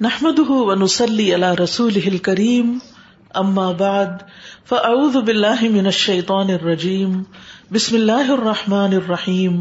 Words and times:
نحمد 0.00 0.38
ونسلی 0.48 1.24
علی 1.34 1.50
رسول 1.58 2.16
کریم 2.24 2.72
اما 3.34 3.70
بعد 3.78 4.18
فاعوذ 4.68 5.16
باللہ 5.16 5.62
من 5.72 5.86
الشیطان 5.86 6.50
الرجیم 6.50 7.22
بسم 7.72 7.94
اللہ 7.94 8.32
الرحمن 8.32 8.94
الرحیم 8.94 9.56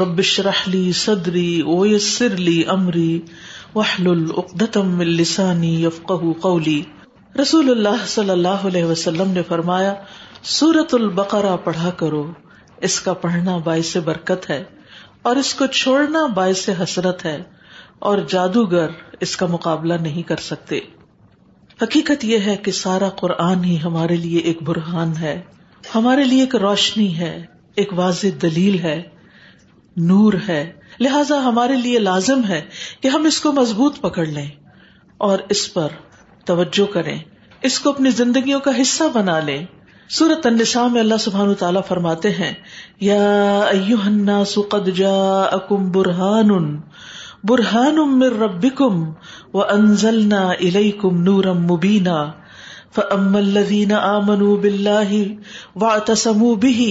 رب 0.00 0.18
اشرح 0.18 0.64
لی 0.70 0.90
صدری 0.92 1.62
ویسر 1.68 2.36
لی 2.38 2.56
امری 2.68 3.20
واحلل 3.74 4.26
عقدۃ 4.36 4.82
من 4.92 5.14
لسانی 5.20 5.74
یفقهوا 5.84 6.32
قولی 6.40 6.80
رسول 7.40 7.70
اللہ 7.70 8.04
صلی 8.16 8.30
اللہ 8.30 8.68
علیہ 8.72 8.84
وسلم 8.84 9.30
نے 9.32 9.42
فرمایا 9.48 9.94
سورت 10.56 10.94
البقرہ 10.94 11.56
پڑھا 11.64 11.90
کرو، 11.96 12.26
اس 12.88 13.00
کا 13.00 13.12
پڑھنا 13.20 13.56
باعث 13.64 13.96
برکت 14.04 14.50
ہے، 14.50 14.62
اور 15.22 15.36
اس 15.36 15.54
کو 15.54 15.66
چھوڑنا 15.74 16.26
باعث 16.34 16.68
حسرت 16.82 17.24
ہے۔ 17.24 17.42
اور 17.98 18.18
جادوگر 18.28 18.86
اس 19.20 19.36
کا 19.36 19.46
مقابلہ 19.46 19.94
نہیں 19.94 20.22
کر 20.22 20.36
سکتے۔ 20.36 20.80
حقیقت 21.82 22.24
یہ 22.24 22.38
ہے 22.46 22.56
کہ 22.56 22.72
سارا 22.72 23.08
قرآن 23.08 23.64
ہی 23.64 23.78
ہمارے 23.84 24.16
لیے 24.16 24.38
ایک 24.38 24.62
برہان 24.62 25.16
ہے۔ 25.16 25.42
ہمارے 25.94 26.24
لیے 26.24 26.40
ایک 26.40 26.56
روشنی 26.56 27.18
ہے، 27.18 27.44
ایک 27.74 27.92
واضح 27.92 28.26
دلیل 28.42 28.78
ہے، 28.78 29.02
نور 29.96 30.32
ہے۔ 30.48 30.72
لہذا 31.00 31.44
ہمارے 31.44 31.76
لیے 31.76 31.98
لازم 31.98 32.44
ہے 32.48 32.62
کہ 33.00 33.08
ہم 33.08 33.24
اس 33.24 33.40
کو 33.40 33.52
مضبوط 33.52 34.00
پکڑ 34.00 34.26
لیں 34.26 34.50
اور 35.18 35.38
اس 35.48 35.74
پر 35.74 35.88
توجہ 36.44 36.92
کریں۔ 36.92 37.18
اس 37.62 37.78
کو 37.78 37.90
اپنی 37.90 38.10
زندگیوں 38.10 38.60
کا 38.60 38.70
حصہ 38.82 39.04
بنا 39.14 39.40
لیں۔ 39.40 39.66
سورت 40.08 40.46
النساء 40.46 40.86
میں 40.86 41.00
اللہ 41.00 41.16
سبحان 41.20 41.54
تعالیٰ 41.54 41.80
فرماتے 41.88 42.30
ہیں، 42.30 42.52
یا 43.00 43.60
الناس 43.60 44.58
قد 44.68 44.88
جاءکم 44.96 45.90
برہان 45.90 46.80
برہان 47.48 47.96
من 48.10 48.40
ربکم 48.42 49.04
وانزلنا 49.54 50.40
الیکم 50.50 51.22
نورا 51.22 51.52
مبینا 51.52 52.24
فاما 52.94 53.38
الذین 53.38 53.92
آمنوا 53.92 54.56
باللہ 54.56 55.12
واعتصموا 55.76 56.54
به 56.54 56.86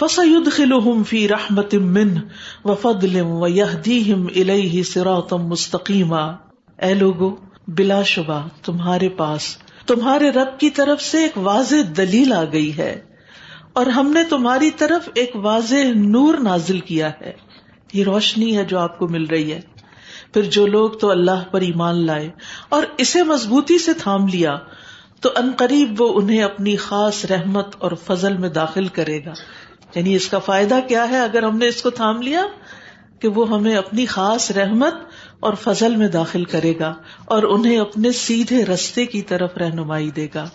فسيدخلهم 0.00 1.02
في 1.02 1.18
رحمت 1.28 1.74
منه 1.74 2.22
وفضل 2.64 3.16
ويهديهم 3.20 4.26
الیہ 4.34 4.82
صراطا 4.82 5.36
مستقیما۔ 5.36 6.22
اے 6.82 6.94
لوگو، 6.94 7.30
بلا 7.68 8.02
شبہ، 8.02 8.40
تمہارے 8.62 9.08
پاس، 9.08 9.46
تمہارے 9.86 10.30
رب 10.30 10.58
کی 10.60 10.70
طرف 10.70 11.02
سے 11.02 11.22
ایک 11.22 11.38
واضح 11.38 11.88
دلیل 11.96 12.32
آ 12.32 12.44
گئی 12.52 12.76
ہے 12.76 12.92
اور 13.72 13.86
ہم 13.86 14.10
نے 14.10 14.24
تمہاری 14.28 14.70
طرف 14.76 15.08
ایک 15.14 15.36
واضح 15.36 15.92
نور 15.94 16.38
نازل 16.42 16.80
کیا 16.80 17.10
ہے۔ 17.20 17.32
یہ 17.94 18.04
روشنی 18.04 18.56
ہے 18.56 18.64
جو 18.64 18.78
آپ 18.78 18.98
کو 18.98 19.08
مل 19.08 19.24
رہی 19.24 19.52
ہے۔ 19.52 19.60
پھر 20.34 20.42
جو 20.42 20.66
لوگ 20.66 20.90
تو 20.90 21.10
اللہ 21.10 21.44
پر 21.50 21.60
ایمان 21.60 22.06
لائے 22.06 22.30
اور 22.68 22.82
اسے 22.98 23.22
مضبوطی 23.22 23.78
سے 23.78 23.94
تھام 23.94 24.26
لیا، 24.26 24.56
تو 25.20 25.30
ان 25.36 25.52
قریب 25.56 26.02
وہ 26.02 26.20
انہیں 26.20 26.42
اپنی 26.42 26.76
خاص 26.76 27.24
رحمت 27.24 27.76
اور 27.78 27.92
فضل 28.06 28.36
میں 28.36 28.48
داخل 28.48 28.86
کرے 28.86 29.24
گا۔ 29.24 29.32
یعنی 29.94 30.14
اس 30.14 30.28
کا 30.28 30.38
فائدہ 30.38 30.78
کیا 30.88 31.08
ہے 31.08 31.20
اگر 31.20 31.42
ہم 31.42 31.58
نے 31.58 31.68
اس 31.68 31.82
کو 31.82 31.90
تھام 31.90 32.22
لیا؟ 32.22 32.42
کہ 33.18 33.28
وہ 33.28 33.50
ہمیں 33.50 33.76
اپنی 33.76 34.06
خاص 34.06 34.50
رحمت 34.50 34.94
اور 35.40 35.54
فضل 35.54 35.96
میں 35.96 36.08
داخل 36.08 36.44
کرے 36.44 36.72
گا 36.80 36.94
اور 37.24 37.42
انہیں 37.42 37.78
اپنے 37.78 38.12
سیدھے 38.12 38.64
رستے 38.64 39.06
کی 39.06 39.22
طرف 39.22 39.56
رہنمائی 39.56 40.10
دے 40.10 40.28
گا 40.34 40.48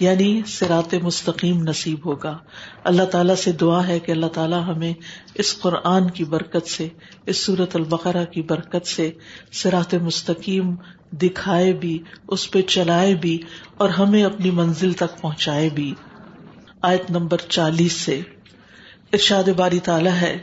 یعنی 0.00 0.42
سرات 0.46 0.94
مستقیم 0.94 1.62
نصیب 1.62 2.06
ہوگا۔ 2.06 2.38
اللہ 2.84 3.02
تعالیٰ 3.02 3.34
سے 3.34 3.52
دعا 3.52 3.88
ہے 3.88 3.98
کہ 3.98 4.12
اللہ 4.12 4.26
تعالیٰ 4.26 4.62
ہمیں 4.66 4.92
اس 5.34 5.58
قرآن 5.58 6.10
کی 6.10 6.24
برکت 6.24 6.66
سے، 6.66 6.88
اس 7.26 7.44
صورت 7.44 7.76
البقرہ 7.76 8.24
کی 8.24 8.42
برکت 8.42 8.86
سے 8.86 9.10
سرات 9.52 9.94
مستقیم 9.94 10.74
دکھائے 11.12 11.72
بھی، 11.72 11.98
اس 12.28 12.50
پہ 12.50 12.62
چلائے 12.62 13.14
بھی 13.14 13.42
اور 13.76 13.88
ہمیں 13.88 14.24
اپنی 14.24 14.50
منزل 14.50 14.92
تک 14.92 15.20
پہنچائے 15.20 15.68
بھی۔ 15.74 15.94
آیت 16.82 17.10
نمبر 17.10 17.36
چالیس 17.48 17.92
سے 17.92 18.20
ارشاد 19.16 19.48
باری 19.56 19.78
تعالیٰ 19.78 20.12
ہے۔ 20.12 20.36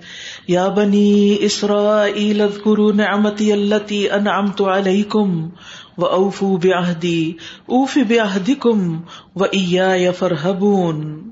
یا 0.48 0.68
بنی 0.68 1.38
اسرائیل 1.40 2.42
اذکروا 2.42 2.92
نعمتی 2.96 3.52
اللتی 3.52 4.10
انعمت 4.10 4.62
علیکم 4.62 5.50
و 5.98 6.06
اوفو 6.06 6.58
بعہدی 6.58 7.34
اوف 7.66 7.98
بعہدکم 8.10 9.02
و 9.36 9.44
ایای 9.44 10.12
فرحبون۔ 10.12 11.30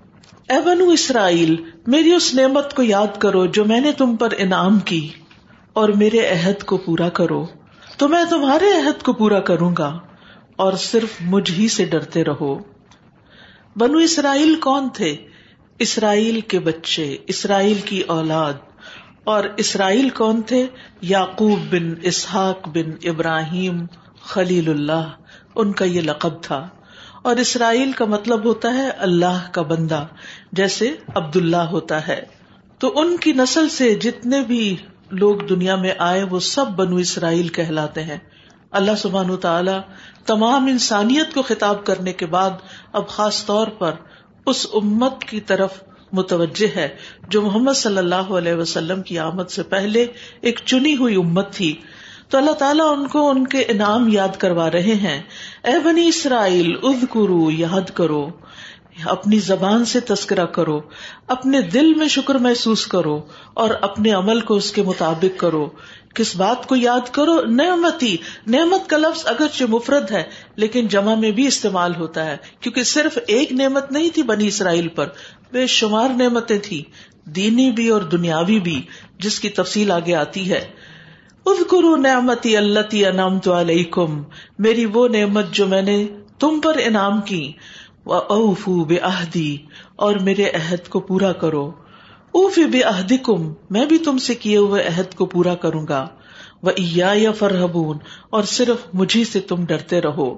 اے 0.50 0.60
بنو 0.66 0.90
اسرائیل، 0.90 1.56
میری 1.88 2.12
اس 2.14 2.34
نعمت 2.36 2.74
کو 2.74 2.84
یاد 2.84 3.18
کرو 3.20 3.46
جو 3.46 3.66
میں 3.66 3.82
نے 3.82 3.92
تم 3.92 4.16
پر 4.16 4.34
انعام 4.38 4.80
کی، 4.80 5.10
اور 5.74 5.90
میرے 5.90 6.20
عہد 6.30 6.64
کو 6.64 6.78
پورا 6.78 7.10
کرو۔ 7.10 7.46
تو 7.98 8.08
میں 8.08 8.24
تمہارے 8.30 8.70
عہد 8.72 9.04
کو 9.04 9.14
پورا 9.14 9.40
کروں 9.40 9.76
گا، 9.78 9.98
اور 10.56 10.74
صرف 10.74 11.10
مجھ 11.22 11.52
ہی 11.52 11.68
سے 11.68 11.86
ڈرتے 11.86 12.24
رہو۔ 12.24 12.56
بنو 13.76 13.98
اسرائیل 13.98 14.56
کون 14.56 14.90
تھے؟ 14.94 15.16
اسرائیل 15.82 16.42
کے 16.42 16.60
بچے، 16.60 17.18
اسرائیل 17.28 17.82
کی 17.86 18.02
اولاد۔ 18.02 18.54
اور 19.24 19.44
اسرائیل 19.58 20.10
کون 20.10 20.42
تھے؟ 20.42 20.68
یعقوب 21.02 21.60
بن 21.72 21.94
اسحاق 22.02 22.68
بن 22.68 23.10
ابراہیم 23.10 23.86
خلیل 24.22 24.70
اللہ۔ 24.70 25.10
ان 25.56 25.72
کا 25.72 25.86
یہ 25.86 26.02
لقب 26.02 26.44
تھا۔ 26.44 26.68
اور 27.22 27.36
اسرائیل 27.36 27.92
کا 27.92 28.06
مطلب 28.06 28.46
ہوتا 28.46 28.74
ہے 28.74 28.90
اللہ 28.90 29.50
کا 29.52 29.62
بندہ، 29.62 30.06
جیسے 30.52 30.96
عبد 31.16 31.36
اللہ 31.36 31.58
ہوتا 31.58 32.08
ہے۔ 32.08 32.22
تو 32.80 33.00
ان 33.00 33.18
کی 33.18 33.32
نسل 33.32 33.70
سے 33.70 33.96
جتنے 33.96 34.42
بھی 34.42 34.76
لوگ 35.12 35.36
دنیا 35.36 35.76
میں 35.76 35.94
آئے، 35.98 36.24
وہ 36.24 36.40
سب 36.40 36.66
بنو 36.68 36.96
اسرائیل 36.96 37.48
کہلاتے 37.48 38.04
ہیں۔ 38.04 38.18
اللہ 38.72 38.96
سبحان 38.98 39.38
تعالی 39.38 39.78
تمام 40.26 40.66
انسانیت 40.66 41.34
کو 41.34 41.42
خطاب 41.42 41.86
کرنے 41.86 42.14
کے 42.14 42.26
بعد، 42.26 42.50
اب 42.94 43.08
خاص 43.08 43.46
طور 43.46 43.68
پر 43.68 43.92
اس 44.46 44.68
امت 44.74 45.24
کی 45.24 45.40
طرف 45.40 45.84
متوجہ 46.12 46.78
ہے 46.78 46.90
جو 47.28 47.42
محمد 47.42 47.74
صلی 47.74 47.98
اللہ 47.98 48.16
علیہ 48.16 48.54
وسلم 48.54 49.02
کی 49.02 49.20
آمد 49.20 49.50
سے 49.50 49.64
پہلے 49.64 50.08
ایک 50.42 50.60
چنی 50.66 50.96
ہوئی 50.96 51.16
امت 51.16 51.54
تھی۔ 51.54 51.76
تو 52.30 52.38
اللہ 52.38 52.52
تعالیٰ 52.52 52.98
ان 52.98 53.08
کو 53.08 53.30
ان 53.30 53.48
کے 53.48 53.60
انعام 53.60 54.08
یاد 54.08 54.38
کروا 54.38 54.72
رہے 54.72 54.96
ہیں۔ 54.96 55.22
اے 55.64 55.80
بنی 55.84 56.08
اسرائیل 56.08 56.76
اد 56.84 57.04
کرو 57.14 57.52
یاد 57.52 57.90
کرو۔ 57.94 58.30
اپنی 59.06 59.40
زبان 59.40 59.86
سے 59.86 60.00
تذکرہ 60.00 60.46
کرو، 60.46 60.82
اپنے 61.28 61.62
دل 61.62 61.94
میں 61.94 62.08
شکر 62.08 62.36
محسوس 62.36 62.88
کرو 62.88 63.22
اور 63.54 63.70
اپنے 63.82 64.12
عمل 64.12 64.40
کو 64.40 64.54
اس 64.54 64.72
کے 64.72 64.82
مطابق 64.84 65.40
کرو۔ 65.40 65.70
کس 66.16 66.36
بات 66.36 66.68
کو 66.68 66.76
یاد 66.76 67.10
کرو؟ 67.12 67.42
نعمتی۔ 67.46 68.18
نعمت 68.48 68.90
کا 68.90 68.98
لفظ 68.98 69.28
اگرچہ 69.28 69.64
مفرد 69.70 70.12
ہے، 70.12 70.24
لیکن 70.56 70.88
جمع 70.88 71.16
میں 71.16 71.32
بھی 71.32 71.48
استعمال 71.48 71.96
ہوتا 71.96 72.26
ہے، 72.26 72.38
کیونکہ 72.60 72.84
صرف 72.84 73.18
ایک 73.28 73.52
نعمت 73.52 73.92
نہیں 73.92 74.10
تھی 74.10 74.24
بنی 74.24 74.48
اسرائیل 74.48 74.88
پر۔ 74.88 75.08
بے 75.52 75.68
شمار 75.68 76.10
نعمتیں 76.10 76.60
تھی 76.64 76.84
دینی 77.26 77.72
بھی 77.72 77.90
اور 77.90 78.02
دنیاوی 78.02 78.60
بھی، 78.60 78.82
جس 79.20 79.40
کی 79.40 79.50
تفصیل 79.50 79.92
آگے 79.92 80.16
آتی 80.16 80.52
ہے۔ 80.52 80.68
کرو 81.46 81.96
نعمتی 81.96 82.58
اللہ 82.58 82.80
انعام 82.92 83.40
تو 83.40 83.60
علیکم۔ 83.60 84.24
میری 84.60 84.86
وہ 84.86 85.08
نعمت 85.08 85.52
جو 85.52 85.68
میں 85.68 85.82
نے 85.82 86.08
تم 86.40 86.60
پر 86.64 86.78
انعام 86.86 87.22
کی۔ 87.22 87.52
اوفو 88.06 88.86
بے 88.86 88.98
عہدی 88.98 89.58
اور 89.96 90.16
میرے 90.16 90.44
عہد 90.44 90.88
کو 90.90 91.00
پورا 91.00 91.32
کرو۔ 91.32 91.68
اوف 92.32 92.60
بے 92.72 92.82
عہدی 92.82 93.18
کم 93.18 93.54
میں 93.70 93.86
بھی 93.86 93.98
تم 93.98 94.18
سے 94.18 94.36
کیے 94.36 94.58
ہوئے 94.58 94.84
عہد 94.84 95.16
کو 95.16 95.26
پورا 95.26 95.56
کروں 95.56 95.88
گا۔ 95.90 96.08
وہ 96.64 96.72
یا 96.78 97.32
فرحبون 97.32 97.98
اور 98.30 98.44
صرف 98.44 98.78
مجھے 98.94 99.24
سے 99.24 99.40
تم 99.40 99.66
ڈرتے 99.66 100.02
رہو۔ 100.02 100.36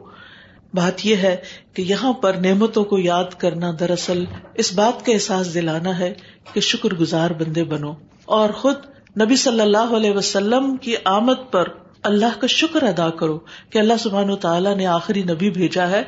بات 0.74 1.06
یہ 1.06 1.16
ہے 1.16 1.36
کہ 1.74 1.82
یہاں 1.82 2.14
پر 2.14 2.34
نعمتوں 2.34 2.84
کو 2.84 2.98
یاد 2.98 3.34
کرنا 3.38 3.72
دراصل 3.80 4.26
اس 4.56 4.74
بات 4.74 5.06
کا 5.06 5.12
احساس 5.12 5.54
دلانا 5.54 6.00
ہے 6.00 6.14
کہ 6.54 6.62
شکر 6.62 6.94
گزار 6.94 7.30
بندے 7.30 7.64
بنو۔ 7.64 7.94
اور 8.26 8.50
خود 8.50 8.76
نبی 9.22 9.36
صلی 9.36 9.62
اللہ 9.62 9.96
علیہ 9.96 10.12
وسلم 10.12 10.78
کی 10.78 10.96
آمد 11.06 11.52
پر 11.52 11.68
اللہ 12.04 12.40
کا 12.40 12.48
شکر 12.48 12.84
ادا 12.84 13.10
کرو 13.10 13.40
کہ 13.70 13.78
اللہ 13.78 13.94
سبحان 14.00 14.30
و 14.30 14.36
تعالیٰ 14.36 14.76
نے 14.76 14.86
آخری 14.86 15.24
نبی 15.24 15.50
بھیجا 15.50 15.90
ہے۔ 15.90 16.04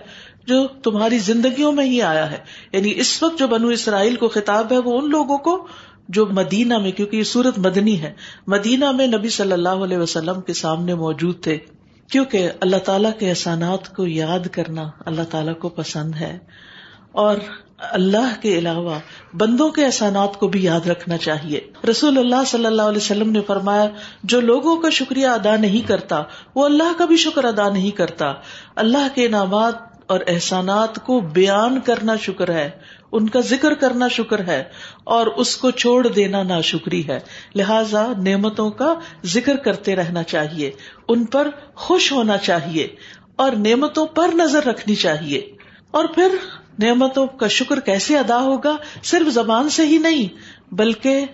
جو 0.47 0.67
تمہاری 0.67 1.17
زندگیوں 1.17 1.71
میں 1.71 1.85
ہی 1.85 2.01
آیا 2.01 2.31
ہے۔ 2.31 2.37
یعنی 2.71 2.93
اس 2.95 3.23
وقت 3.23 3.39
جو 3.39 3.47
بنو 3.47 3.67
اسرائیل 3.67 4.15
کو 4.15 4.27
خطاب 4.27 4.71
ہے 4.71 4.77
وہ 4.77 5.01
ان 5.01 5.09
لوگوں 5.09 5.37
کو 5.37 5.67
جو 6.09 6.25
مدینہ 6.25 6.77
میں، 6.77 6.91
کیونکہ 6.91 7.17
یہ 7.17 7.23
سورت 7.23 7.59
مدنی 7.59 8.01
ہے، 8.01 8.13
مدینہ 8.47 8.91
میں 8.91 9.07
نبی 9.07 9.29
صلی 9.29 9.51
اللہ 9.51 9.69
علیہ 9.69 9.97
وسلم 9.97 10.41
کے 10.41 10.53
سامنے 10.53 10.95
موجود 10.95 11.43
تھے۔ 11.43 11.57
کیونکہ 12.11 12.49
اللہ 12.59 12.77
تعالیٰ 12.77 13.11
کے 13.19 13.29
احسانات 13.29 13.95
کو 13.95 14.07
یاد 14.07 14.47
کرنا 14.51 14.89
اللہ 15.05 15.21
تعالیٰ 15.31 15.57
کو 15.59 15.69
پسند 15.69 16.15
ہے۔ 16.15 16.39
اور 17.11 17.37
اللہ 17.77 18.41
کے 18.41 18.57
علاوہ 18.57 18.99
بندوں 19.33 19.69
کے 19.69 19.85
احسانات 19.85 20.39
کو 20.39 20.47
بھی 20.47 20.63
یاد 20.63 20.87
رکھنا 20.87 21.17
چاہیے۔ 21.17 21.59
رسول 21.89 22.17
اللہ 22.17 22.43
صلی 22.47 22.65
اللہ 22.65 22.81
علیہ 22.81 22.97
وسلم 22.97 23.31
نے 23.31 23.41
فرمایا، 23.47 23.85
جو 24.23 24.41
لوگوں 24.41 24.81
کا 24.81 24.89
شکریہ 24.89 25.27
ادا 25.27 25.55
نہیں 25.55 25.87
کرتا، 25.87 26.23
وہ 26.55 26.65
اللہ 26.65 26.97
کا 26.97 27.05
بھی 27.05 27.17
شکر 27.17 27.43
ادا 27.43 27.69
نہیں 27.69 27.91
کرتا۔ 27.91 28.33
اللہ 28.75 29.07
کے 29.15 29.25
انعامات 29.25 29.94
اور 30.07 30.19
احسانات 30.27 31.05
کو 31.05 31.19
بیان 31.19 31.79
کرنا 31.79 32.15
شکر 32.15 32.49
ہے، 32.49 32.69
ان 33.11 33.29
کا 33.29 33.39
ذکر 33.39 33.73
کرنا 33.73 34.07
شکر 34.07 34.39
ہے، 34.39 34.63
اور 35.03 35.27
اس 35.27 35.57
کو 35.57 35.71
چھوڑ 35.71 36.07
دینا 36.07 36.43
نا 36.43 36.61
شکری 36.61 37.07
ہے۔ 37.07 37.19
لہذا 37.55 38.07
نعمتوں 38.17 38.69
کا 38.69 38.93
ذکر 39.25 39.55
کرتے 39.55 39.95
رہنا 39.95 40.23
چاہیے، 40.23 40.71
ان 41.07 41.25
پر 41.25 41.47
خوش 41.75 42.11
ہونا 42.11 42.37
چاہیے، 42.37 42.87
اور 43.35 43.51
نعمتوں 43.51 44.05
پر 44.05 44.29
نظر 44.33 44.65
رکھنی 44.65 44.95
چاہیے۔ 44.95 45.51
اور 45.91 46.05
پھر 46.05 46.35
نعمتوں 46.79 47.27
کا 47.27 47.47
شکر 47.47 47.79
کیسے 47.79 48.17
ادا 48.17 48.41
ہوگا، 48.41 48.75
صرف 49.03 49.33
زبان 49.33 49.69
سے 49.69 49.85
ہی 49.85 49.97
نہیں، 49.97 50.35
بلکہ 50.73 51.25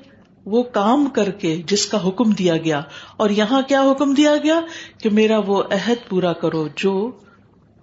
وہ 0.45 0.63
کام 0.63 1.05
کر 1.05 1.31
کے 1.31 1.61
جس 1.65 1.85
کا 1.85 2.07
حکم 2.07 2.31
دیا 2.31 2.57
گیا۔ 2.57 2.81
اور 3.17 3.29
یہاں 3.29 3.61
کیا 3.61 3.81
حکم 3.81 4.13
دیا 4.13 4.35
گیا؟ 4.43 4.61
کہ 4.97 5.09
میرا 5.09 5.37
وہ 5.37 5.63
عہد 5.71 6.09
پورا 6.09 6.33
کرو 6.33 6.67
جو 6.75 7.11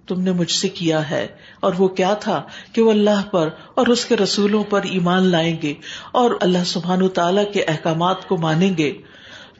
تم 0.09 0.21
نے 0.21 0.31
مجھ 0.31 0.51
سے 0.51 0.69
کیا 0.69 1.09
ہے؟ 1.09 1.27
اور 1.59 1.73
وہ 1.77 1.87
کیا 1.87 2.13
تھا 2.13 2.41
کہ 2.73 2.81
وہ 2.81 2.91
اللہ 2.91 3.21
پر 3.31 3.49
اور 3.75 3.87
اس 3.87 4.05
کے 4.05 4.17
رسولوں 4.17 4.63
پر 4.63 4.81
ایمان 4.83 5.23
لائیں 5.23 5.55
گے 5.61 5.73
اور 6.11 6.31
اللہ 6.41 6.63
سبحان 6.65 7.07
تعالی 7.09 7.45
کے 7.53 7.63
احکامات 7.63 8.27
کو 8.27 8.37
مانیں 8.37 8.77
گے؟ 8.77 8.91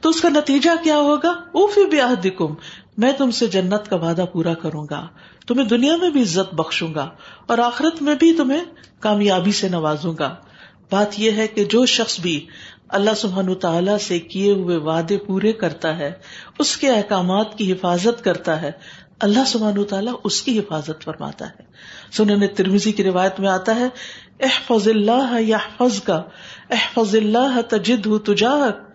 تو 0.00 0.08
اس 0.08 0.20
کا 0.20 0.28
نتیجہ 0.28 0.70
کیا 0.84 0.96
ہوگا؟ 0.96 1.30
اوفی 1.52 1.84
بھی 1.86 1.98
دکم 2.24 2.54
میں 2.98 3.12
تم 3.12 3.30
سے 3.30 3.46
جنت 3.46 3.88
کا 3.90 3.96
وعدہ 3.96 4.24
پورا 4.32 4.54
کروں 4.54 4.86
گا، 4.90 5.06
تمہیں 5.46 5.68
دنیا 5.68 5.96
میں 5.96 6.10
بھی 6.10 6.22
عزت 6.22 6.54
بخشوں 6.54 6.94
گا 6.94 7.08
اور 7.46 7.58
آخرت 7.58 8.02
میں 8.02 8.14
بھی 8.14 8.32
تمہیں 8.32 8.64
کامیابی 9.00 9.52
سے 9.52 9.68
نوازوں 9.68 10.14
گا۔ 10.18 10.34
بات 10.90 11.20
یہ 11.20 11.30
ہے 11.30 11.46
کہ 11.46 11.64
جو 11.64 11.86
شخص 11.86 12.20
بھی 12.20 12.46
اللہ 12.88 13.14
سبحان 13.16 13.54
تعالیٰ 13.54 13.98
سے 13.98 14.18
کیے 14.18 14.52
ہوئے 14.52 14.76
وعدے 14.76 15.16
پورے 15.16 15.52
کرتا 15.52 15.98
ہے، 15.98 16.12
اس 16.58 16.76
کے 16.76 16.90
احکامات 16.90 17.58
کی 17.58 17.72
حفاظت 17.72 18.24
کرتا 18.24 18.62
ہے 18.62 18.70
اللہ 19.20 19.44
سبحان 19.46 19.84
تعالیٰ 19.84 20.14
اس 20.24 20.42
کی 20.42 20.58
حفاظت 20.58 21.04
فرماتا 21.04 21.48
ہے۔ 21.48 21.62
سنن 22.12 22.46
ترمیزی 22.56 22.92
کی 22.92 23.04
روایت 23.04 23.40
میں 23.40 23.48
آتا 23.48 23.76
ہے، 23.76 23.88
احفظ 24.40 24.88
اللہ 24.88 25.40
یا 25.40 25.58
کا 26.04 26.22
احفظ 26.70 27.14
اللہ 27.14 27.60
تجد 27.68 28.06
تجاہک۔ 28.24 28.90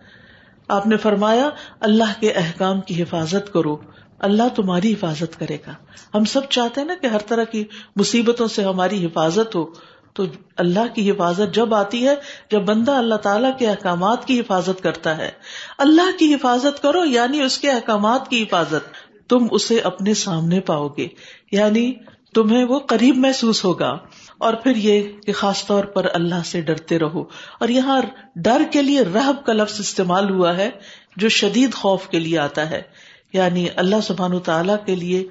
آپ 0.68 0.88
نے 0.88 0.98
فرمایا، 0.98 1.50
اللہ 1.80 2.20
کے 2.20 2.32
احکام 2.32 2.82
کی 2.82 3.04
حفاظت 3.04 3.54
کرو، 3.54 3.78
اللہ 4.20 4.44
تمہاری 4.56 4.94
حفاظت 4.94 5.40
کرے 5.40 5.58
گا۔ 5.68 5.74
ہم 6.14 6.26
سب 6.26 6.42
چاہتے 6.50 6.82
ہیں 6.82 6.88
نا 6.88 6.94
کہ 7.02 7.08
ہر 7.08 7.20
طرح 7.20 7.44
کی 7.44 7.64
مصیبتوں 7.96 8.48
سے 8.48 8.64
ہماری 8.64 9.06
حفاظت 9.06 9.56
ہو۔ 9.56 9.66
تو 10.14 10.24
اللہ 10.58 10.96
کی 10.96 11.12
حفاظت 11.12 11.56
جب 11.56 11.76
آتی 11.76 12.08
ہے، 12.08 12.16
جب 12.52 12.60
بندہ 12.60 12.92
اللہ 12.92 13.16
تعالیٰ 13.16 13.58
کے 13.58 13.68
احکامات 13.68 14.26
کی 14.26 14.40
حفاظت 14.40 14.84
کرتا 14.84 15.18
ہے۔ 15.18 15.32
اللہ 15.78 16.18
کی 16.20 16.34
حفاظت 16.34 16.82
کرو 16.82 17.06
یعنی 17.06 17.42
اس 17.42 17.58
کے 17.58 17.72
احکامات 17.72 18.30
کی 18.30 18.44
حفاظت۔ 18.44 19.05
تم 19.28 19.48
اسے 19.52 19.80
اپنے 19.80 20.14
سامنے 20.14 20.60
پاؤ 20.60 20.88
گے۔ 20.88 21.08
یعنی 21.52 21.94
تمہیں 22.34 22.64
وہ 22.64 22.80
قریب 22.80 23.18
محسوس 23.18 23.66
ہوگا۔ 23.66 23.98
اور 24.38 24.54
پھر 24.54 24.76
یہ 24.76 25.04
کہ 25.26 25.34
خاص 25.34 25.66
طور 25.66 25.84
پر 25.84 26.06
اللہ 26.14 26.44
سے 26.46 26.62
ڈرتے 26.62 27.00
رہو۔ 27.00 27.22
اور 27.60 27.70
یہاں 27.70 28.02
ڈر 28.36 28.62
کے 28.72 28.82
لیے 28.82 29.02
رحب 29.02 29.46
کا 29.46 29.54
لفظ 29.54 29.80
استعمال 29.80 30.30
ہوا 30.30 30.58
ہے 30.58 30.70
جو 31.18 31.30
شدید 31.30 31.74
خوف 31.74 32.08
کے 32.08 32.20
لیے 32.20 32.40
آتا 32.40 32.70
ہے۔ 32.70 32.82
یعنی 33.34 33.68
اللہ 33.76 33.96
سبحان 34.04 34.40
تعالی 34.40 34.74
کے 34.86 34.96
لیے، 34.96 35.28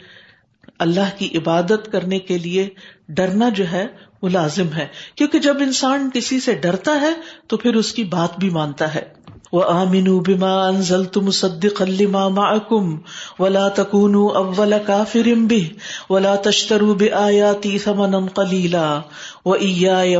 اللہ 0.79 1.19
کی 1.19 1.38
عبادت 1.38 1.93
کرنے 1.93 2.19
کے 2.19 2.38
لیے 2.38 2.69
ڈرنا 3.08 3.49
جو 3.49 3.64
ہے 3.73 3.87
وہ 4.23 4.29
لازم 4.29 4.73
ہے۔ 4.73 4.87
کیونکہ 5.14 5.38
جب 5.38 5.56
انسان 5.61 6.11
کسی 6.14 6.41
سے 6.41 6.55
ڈرتا 6.55 7.00
ہے 7.00 7.12
تو 7.46 7.56
پھر 7.56 7.75
اس 7.75 7.93
کی 7.93 8.05
بات 8.05 8.38
بھی 8.38 8.50
مانتا 8.50 8.94
ہے۔ 8.94 9.24
وہ 9.55 9.62
آمین 9.65 10.19
بیما 10.19 10.67
انزل 10.67 11.05
تم 11.05 11.31
صدق 11.31 11.83
معکم 12.09 12.97
ولا 13.39 13.69
تکون 13.69 14.15
اول 14.15 14.75
کافرم 14.87 15.47
بھی 15.47 15.73
ولا 16.11 16.35
تشترو 16.35 16.95
بے 16.95 17.11
آیاتی 17.12 17.79
ثمنا 17.79 18.19
قلیلا 18.35 19.01
و 19.45 19.55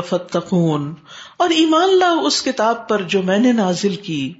فتقون 0.01 0.93
اور 1.37 1.49
ایمان 1.49 1.99
لاؤ 1.99 2.25
اس 2.25 2.41
کتاب 2.41 2.89
پر 2.89 3.01
جو 3.01 3.23
میں 3.23 3.37
نے 3.37 3.51
نازل 3.51 3.95
کی۔ 3.95 4.33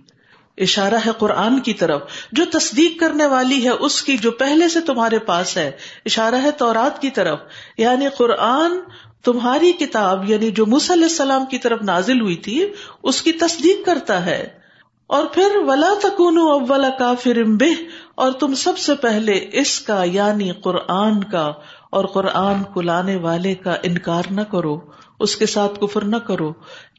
اشارہ 0.58 0.96
ہے 1.06 1.12
قرآن 1.18 1.60
کی 1.60 1.74
طرف۔ 1.74 2.02
جو 2.32 2.44
تصدیق 2.52 3.00
کرنے 3.00 3.26
والی 3.26 3.64
ہے 3.64 3.70
اس 3.70 4.02
کی 4.02 4.18
جو 4.18 4.32
پہلے 4.32 4.70
سے 4.70 4.82
تمہارے 4.82 5.20
پاس 5.20 5.58
ہے۔ 5.58 5.72
اشارہ 6.06 6.36
ہے 6.44 6.52
تورات 6.52 7.02
کی 7.02 7.10
طرف۔ 7.10 7.40
یعنی 7.78 8.06
قرآن 8.18 8.72
تمہاری 9.24 9.72
کتاب 9.72 10.30
یعنی 10.30 10.52
جو 10.52 10.64
علیہ 10.64 11.04
السلام 11.04 11.46
کی 11.46 11.58
طرف 11.58 11.82
نازل 11.82 12.22
ہوئی 12.22 12.36
تھی، 12.36 12.68
اس 13.04 13.22
کی 13.22 13.32
تصدیق 13.32 13.86
کرتا 13.86 14.26
ہے۔ 14.26 14.65
اور 15.10 15.26
پھر 15.26 15.58
ولا 15.68 15.94
تکون 16.04 16.38
اول 16.38 16.86
کافر 17.00 17.44
بے 17.44 17.72
اور 18.16 18.32
تم 18.32 18.54
سب 18.54 18.78
سے 18.78 18.96
پہلے 18.96 19.34
اس 19.54 19.80
کا 19.80 20.04
یعنی 20.04 20.50
قرآن 20.52 21.24
کا، 21.24 21.52
اور 21.90 22.06
قرآن 22.06 22.64
کو 22.64 22.82
لانے 22.82 23.16
والے 23.16 23.56
کا 23.56 23.76
انکار 23.84 24.24
نہ 24.32 24.42
کرو، 24.42 24.78
اس 25.20 25.36
کے 25.36 25.46
ساتھ 25.46 25.80
کفر 25.80 26.04
نہ 26.06 26.16
کرو، 26.16 26.52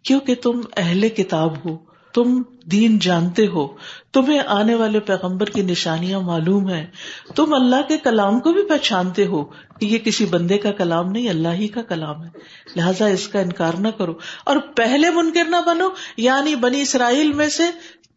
کیونکہ 0.02 0.34
تم 0.34 0.60
اہل 0.76 1.08
کتاب 1.08 1.52
ہو۔ 1.64 1.76
تم 2.16 2.42
دین 2.66 2.98
جانتے 2.98 3.46
ہو، 3.46 3.76
تمہیں 4.12 4.40
آنے 4.46 4.74
والے 4.74 5.00
پیغمبر 5.00 5.46
کی 5.46 5.62
نشانیاں 5.62 6.20
معلوم 6.20 6.70
ہے 6.70 6.86
تم 7.34 7.54
اللہ 7.54 7.82
کے 7.88 7.98
کلام 7.98 8.40
کو 8.40 8.52
بھی 8.52 8.62
پہچانتے 8.62 9.26
ہو۔ 9.26 9.44
کہ 9.80 9.84
یہ 9.84 9.98
کسی 9.98 10.24
بندے 10.24 10.58
کا 10.58 10.70
کلام 10.70 11.10
نہیں، 11.10 11.28
اللہ 11.28 11.48
ہی 11.48 11.68
کا 11.68 11.82
کلام 11.82 12.24
ہے۔ 12.24 12.28
لہذا 12.76 13.06
اس 13.06 13.28
کا 13.28 13.40
انکار 13.40 13.72
نہ 13.78 13.88
کرو۔ 13.88 14.12
اور 14.44 14.56
پہلے 14.56 15.10
منکر 15.10 15.44
نہ 15.48 15.56
بنو 15.66 15.88
یعنی 16.16 16.54
بنی 16.54 16.80
اسرائیل 16.80 17.32
میں 17.32 17.48
سے 17.48 17.62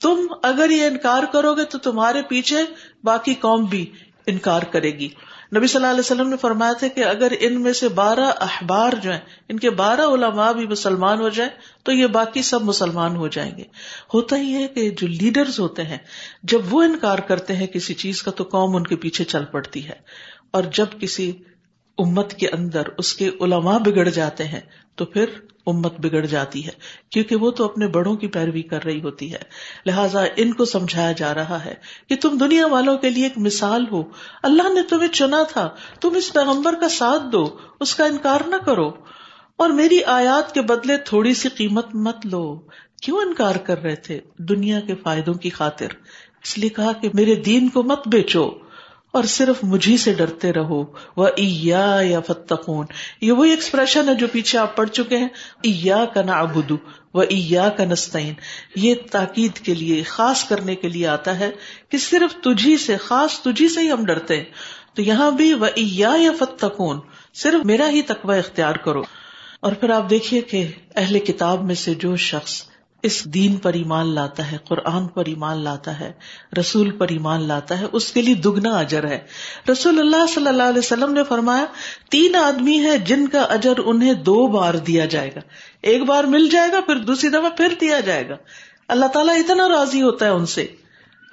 تم 0.02 0.28
اگر 0.44 0.70
یہ 0.70 0.84
انکار 0.84 1.24
کرو 1.34 1.54
گے 1.54 1.64
تو 1.64 1.78
تمہارے 1.78 2.22
پیچھے 2.22 2.58
باقی 3.04 3.34
قوم 3.34 3.64
بھی۔ 3.64 3.86
انکار 4.28 4.62
کرے 4.62 4.92
گی۔ 4.92 5.10
نبی 5.56 5.68
صلی 5.68 5.76
اللہ 5.76 5.88
علیہ 5.88 6.00
وسلم 6.00 6.30
نے 6.30 6.38
فرمایا 6.38 6.74
تھا 6.74 6.88
کہ 6.88 7.04
اگر 7.04 7.34
ان 7.40 7.62
میں 7.62 7.74
سے 7.74 7.88
بارہ 7.88 8.32
اخبار 8.36 8.94
جو 9.02 9.12
ہیں، 9.12 9.20
ان 9.50 9.60
کے 9.60 9.70
بارہ 9.70 10.02
علماء 10.02 10.52
بھی 10.52 10.68
مسلمان 10.68 11.20
ہو 11.20 11.30
جائیں، 11.30 11.52
تو 11.84 11.92
یہ 11.92 12.08
باقی 12.08 12.42
سب 12.42 12.62
مسلمان 12.62 13.16
ہو 13.16 13.28
جائیں 13.28 13.58
گے۔ 13.58 13.64
ہوتا 14.14 14.36
ہی 14.36 14.54
ہے 14.54 14.68
کہ 14.68 14.90
جو 14.90 15.08
لیڈرز 15.08 15.60
ہوتے 15.60 15.84
ہیں، 15.84 15.98
جب 16.44 16.62
وہ 16.70 16.84
انکار 16.84 17.20
کرتے 17.20 17.56
ہیں 17.56 17.68
کسی 17.68 17.94
چیز 17.94 18.24
کا، 18.24 18.32
تو 18.32 18.44
قوم 18.44 18.76
ان 18.76 18.84
کے 18.84 18.96
پیچھے 18.96 19.24
چل 19.24 19.46
پڑتی 19.46 19.88
ہے۔ 19.88 19.96
اور 20.52 20.64
جب 20.74 20.86
کسی 21.00 21.32
امت 21.98 22.34
کے 22.34 22.48
اندر 22.48 22.82
اس 22.98 23.14
کے 23.14 23.30
علماء 23.42 23.78
بگڑ 23.78 24.10
جاتے 24.10 24.44
ہیں، 24.44 24.62
تو 24.96 25.06
پھر 25.06 25.26
امت 25.70 26.00
بگڑ 26.00 26.26
جاتی 26.26 26.66
ہے، 26.66 26.72
کیونکہ 27.10 27.36
وہ 27.36 27.52
تو 27.52 27.66
اپنے 27.66 27.88
بڑوں 27.88 28.16
کی 28.16 28.28
پیروی 28.28 28.62
کر 28.62 28.84
رہی 28.84 29.02
ہوتی 29.02 29.34
ہے۔ 29.34 29.40
لہٰذا 29.86 30.24
ان 30.36 30.54
کو 30.54 30.66
سمجھایا 30.66 31.12
جا 31.12 31.34
رہا 31.34 31.66
ہے 31.66 31.74
کہ 32.10 32.16
تم 32.16 32.38
دنیا 32.38 32.68
والوں 32.68 32.98
کے 32.98 33.10
لیے 33.10 33.24
ایک 33.24 33.38
مثال 33.38 33.86
ہو۔ 33.92 34.04
اللہ 34.44 34.74
نے 34.74 34.82
تمہیں 34.82 35.08
چنا 35.08 35.44
تھا، 35.44 35.70
تم 36.02 36.10
اس 36.16 36.34
پیغمبر 36.34 36.74
کا 36.82 36.90
ساتھ 36.90 37.24
دو، 37.32 37.58
اس 37.80 37.96
کا 37.96 38.06
انکار 38.06 38.40
نہ 38.48 38.56
کرو۔ 38.56 38.92
اور 39.56 39.70
میری 39.70 40.04
آیات 40.04 40.54
کے 40.54 40.62
بدلے 40.62 40.98
تھوڑی 40.98 41.34
سی 41.34 41.50
قیمت 41.50 41.96
مت 41.96 42.26
لو۔ 42.26 42.62
کیوں 43.02 43.18
انکار 43.18 43.56
کر 43.56 43.82
رہے 43.82 43.96
تھے؟ 43.96 44.20
دنیا 44.38 44.80
کے 44.80 44.96
فائدوں 44.96 45.34
کی 45.34 45.50
خاطر۔ 45.50 45.88
اس 46.44 46.58
لیے 46.58 46.70
کہا 46.70 46.92
کہ 46.92 47.10
میرے 47.14 47.36
دین 47.36 47.70
کو 47.70 47.84
مت 47.84 48.08
بیچو۔ 48.08 48.50
اور 49.12 49.24
صرف 49.24 49.64
مجھے 49.64 49.98
سے 49.98 50.14
ڈرتے 50.14 50.54
رہو۔ 50.54 50.84
وہ 51.18 51.28
یا 51.38 52.20
فتقون 52.28 52.86
یہ 53.22 53.32
وہی 53.32 53.50
ایکسپریشن 53.50 54.10
ہے 54.10 54.16
جو 54.16 54.28
پیچھے 54.32 54.60
آپ 54.60 54.76
پڑھ 54.76 54.90
چکے 54.90 55.18
ہیں۔ 55.18 55.28
ایا 55.62 56.06
کا 56.06 56.22
نا 56.22 56.34
ابدو 56.34 56.78
و 57.14 57.20
ایا 57.20 57.70
کا 57.70 57.86
نستعین۔ 57.86 58.34
یہ 58.76 58.96
تاکید 59.12 59.54
کے 59.54 59.74
لیے، 59.74 60.04
خاص 60.04 60.44
کرنے 60.44 60.76
کے 60.76 60.90
لیے 60.90 61.08
آتا 61.08 61.40
ہے 61.40 61.52
کہ 61.90 61.98
صرف 61.98 62.44
تجھی 62.44 62.78
سے، 62.78 62.98
خاص 62.98 63.40
تجھی 63.42 63.70
سے 63.70 63.80
ہی 63.80 63.92
ہم 63.92 64.06
ڈرتے 64.06 64.38
ہیں۔ 64.38 64.46
تو 64.94 65.02
یہاں 65.02 65.32
بھی 65.32 65.54
وہ 65.54 65.66
ایا 65.76 66.14
یا 66.18 66.32
فتقون 66.40 67.00
صرف 67.34 67.66
میرا 67.66 67.90
ہی 67.90 68.02
تقوی 68.02 68.38
اختیار 68.38 68.76
کرو۔ 68.76 69.04
اور 69.60 69.72
پھر 69.72 69.90
آپ 69.90 70.10
دیکھیے 70.10 70.42
کہ 70.42 70.68
اہل 70.96 71.20
کتاب 71.20 71.64
میں 71.64 71.76
سے 71.76 71.94
جو 71.94 72.16
شخص 72.16 72.69
اس 73.04 73.26
دین 73.26 73.56
پر 73.56 73.74
ایمان 73.74 74.08
لاتا 74.08 74.52
ہے، 74.52 74.58
قرآن 74.68 75.08
پر 75.08 75.26
ایمان 75.26 75.58
لاتا 75.58 76.00
ہے، 76.00 76.12
رسول 76.60 76.92
پر 76.92 77.08
ایمان 77.10 77.48
لاتا 77.48 77.80
ہے، 77.80 77.86
اس 77.92 78.12
کے 78.12 78.22
لیے 78.22 78.36
دگنا 78.36 78.78
اجر 78.78 79.08
ہے۔ 79.08 79.20
رسول 79.72 80.00
اللہ 80.00 80.26
صلی 80.34 80.48
اللہ 80.48 80.64
علیہ 80.64 80.80
وسلم 80.80 81.14
نے 81.14 81.24
فرمایا، 81.24 81.66
تین 82.12 82.36
آدمی 82.36 82.86
ہے 82.86 82.98
جن 82.98 83.28
کا 83.28 83.42
اجر 83.42 83.74
انہیں 83.86 84.14
دو 84.14 84.48
بار 84.48 84.74
دیا 84.74 85.06
جائے 85.06 85.30
گا۔ 85.36 85.40
ایک 85.82 86.04
بار 86.04 86.24
مل 86.24 86.50
جائے 86.50 86.70
گا، 86.72 86.80
پھر 86.82 86.96
دوسری 86.96 87.30
دفعہ 87.30 87.50
پھر 87.58 87.74
دیا 87.82 88.00
جائے 88.00 88.30
گا۔ 88.30 88.36
اللہ 88.88 89.06
تعالیٰ 89.06 89.36
اتنا 89.36 89.70
راضی 89.70 90.02
ہوتا 90.02 90.26
ہے 90.26 90.32
ان 90.32 90.46
سے۔ 90.46 90.68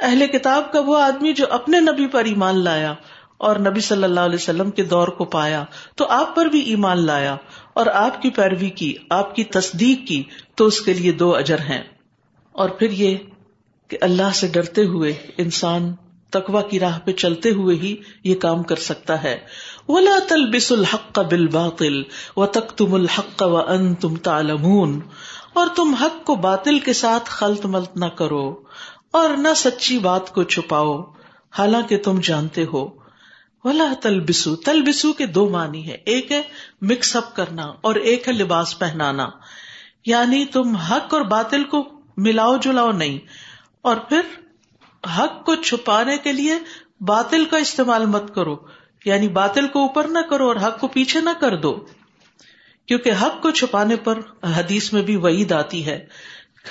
اہل 0.01 0.27
کتاب 0.27 0.73
کا 0.73 0.81
وہ 0.81 1.03
آدمی 1.03 1.33
جو 1.33 1.45
اپنے 1.51 1.81
نبی 1.81 2.07
پر 2.07 2.25
ایمان 2.25 2.65
لایا 2.65 2.95
اور 3.39 3.57
نبی 3.57 3.81
صلی 3.81 4.05
اللہ 4.05 4.21
علیہ 4.21 4.35
وسلم 4.35 4.71
کے 4.71 4.83
دور 4.83 5.09
کو 5.09 5.25
پایا، 5.25 5.65
تو 5.97 6.07
آپ 6.09 6.37
پر 6.37 6.47
بھی 6.47 6.61
ایمان 6.61 7.07
لایا۔ 7.07 7.37
اور 7.77 7.87
آپ 7.87 8.23
کی 8.23 8.31
پیروی 8.31 8.71
کی، 8.71 8.95
آپ 9.11 9.35
کی 9.35 9.45
تصدیق 9.45 10.09
کی 10.09 10.23
تو 10.55 10.67
اس 10.67 10.81
کے 10.81 10.95
لیے 10.95 11.13
دو 11.13 11.37
اجر 11.37 11.59
ہیں۔ 11.59 11.83
اور 12.53 12.69
پھر 12.69 12.91
یہ 12.91 13.17
کہ 13.89 13.99
اللہ 14.01 14.35
سے 14.35 14.47
ڈرتے 14.47 14.85
ہوئے 14.85 15.13
انسان 15.39 15.95
تقوا 16.31 16.63
کی 16.63 16.81
راہ 16.81 16.99
پہ 16.99 17.13
چلتے 17.13 17.51
ہوئے 17.51 17.77
ہی 17.77 17.97
یہ 18.25 18.35
کام 18.35 18.63
کر 18.63 18.77
سکتا 18.77 19.23
ہے۔ 19.23 19.39
ولا 19.89 20.19
تلبس 20.29 20.73
الحق 20.73 21.19
بل 21.19 21.47
باطل 21.47 22.03
و 22.37 22.47
تک 22.47 22.71
تم 22.71 22.95
الحق 22.95 23.43
و 23.43 23.57
ان 23.57 23.95
تم 23.95 24.17
تالمون 24.17 25.01
اور 25.53 25.67
تم 25.77 25.95
حق 25.95 26.27
کو 26.27 26.35
باطل 26.35 26.79
کے 26.79 26.93
ساتھ 26.93 27.25
خلط 27.27 27.67
ملت 27.67 27.97
نہ 27.97 28.07
کرو 28.07 28.63
اور 29.13 29.31
نہ 29.37 29.49
سچی 29.57 29.99
بات 29.99 30.35
کو 30.35 30.43
چھپاؤ۔ 30.43 31.03
حالانکہ 31.59 31.99
تم 31.99 32.21
جانتے 32.21 32.65
ہو۔ 32.65 33.06
ولا 33.67 33.93
تلبسو 34.03 34.57
تلبسو 34.57 35.13
کے 35.13 35.27
دو 35.27 35.49
معنی 35.49 35.89
ہے 35.89 35.97
ایک 36.05 36.33
ہے 36.33 36.43
مکس 36.83 37.17
اپ 37.17 37.37
کرنا 37.37 37.63
اور 37.81 37.95
ایک 37.95 38.29
ہے 38.29 38.33
لباس 38.33 38.79
پہنانا۔ 38.79 39.29
یعنی 40.07 40.45
تم 40.45 40.77
حق 40.77 41.15
اور 41.15 41.21
باطل 41.21 41.65
کو 41.65 42.01
ملاؤ 42.17 42.57
جلاؤ 42.57 42.93
نہیں۔ 42.93 43.19
اور 43.83 43.97
پھر 43.97 44.21
حق 45.19 45.45
کو 45.45 45.55
چھپانے 45.55 46.19
کے 46.19 46.33
لیے 46.33 46.55
باطل 47.01 47.45
کا 47.45 47.57
استعمال 47.57 48.07
مت 48.07 48.35
کرو۔ 48.35 48.57
یعنی 49.05 49.29
باطل 49.29 49.67
کو 49.67 49.81
اوپر 49.81 50.09
نہ 50.09 50.19
کرو 50.19 50.49
اور 50.49 50.57
حق 50.57 50.81
کو 50.81 50.89
پیچھے 50.89 51.21
نہ 51.21 51.31
کر 51.41 51.57
دو۔ 51.57 51.87
کیونکہ 52.87 53.11
حق 53.23 53.43
کو 53.43 53.51
چھپانے 53.51 53.97
پر 53.97 54.19
حدیث 54.43 54.93
میں 54.93 55.03
بھی 55.03 55.17
وعید 55.17 55.53
آتی 55.53 55.87
ہے۔ 55.87 56.07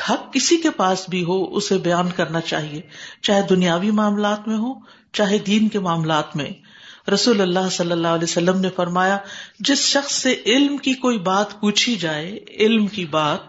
حق 0.10 0.34
کسی 0.34 0.58
کے 0.58 0.70
پاس 0.70 1.10
بھی 1.10 1.24
ہو، 1.24 1.56
اسے 1.56 1.78
بیان 1.78 2.10
کرنا 2.12 2.42
چاہیے۔ 2.42 2.82
چاہے 3.22 3.42
دنیاوی 3.42 3.92
معاملات 3.92 4.48
میں 4.48 4.58
ہو، 4.58 4.74
چاہے 5.14 5.38
دین 5.38 5.70
کے 5.70 5.80
معاملات 5.80 6.36
میں۔ 6.36 6.64
رسول 7.13 7.41
اللہ 7.41 7.69
صلی 7.71 7.91
اللہ 7.91 8.07
علیہ 8.07 8.24
وسلم 8.24 8.59
نے 8.59 8.69
فرمایا، 8.75 9.17
جس 9.59 9.77
شخص 9.77 10.12
سے 10.12 10.35
علم 10.45 10.77
کی 10.77 10.93
کوئی 10.93 11.19
بات 11.19 11.62
پوچھی 11.62 11.95
جائے، 11.95 12.39
علم 12.59 12.88
کی 12.88 13.05
بات، 13.05 13.39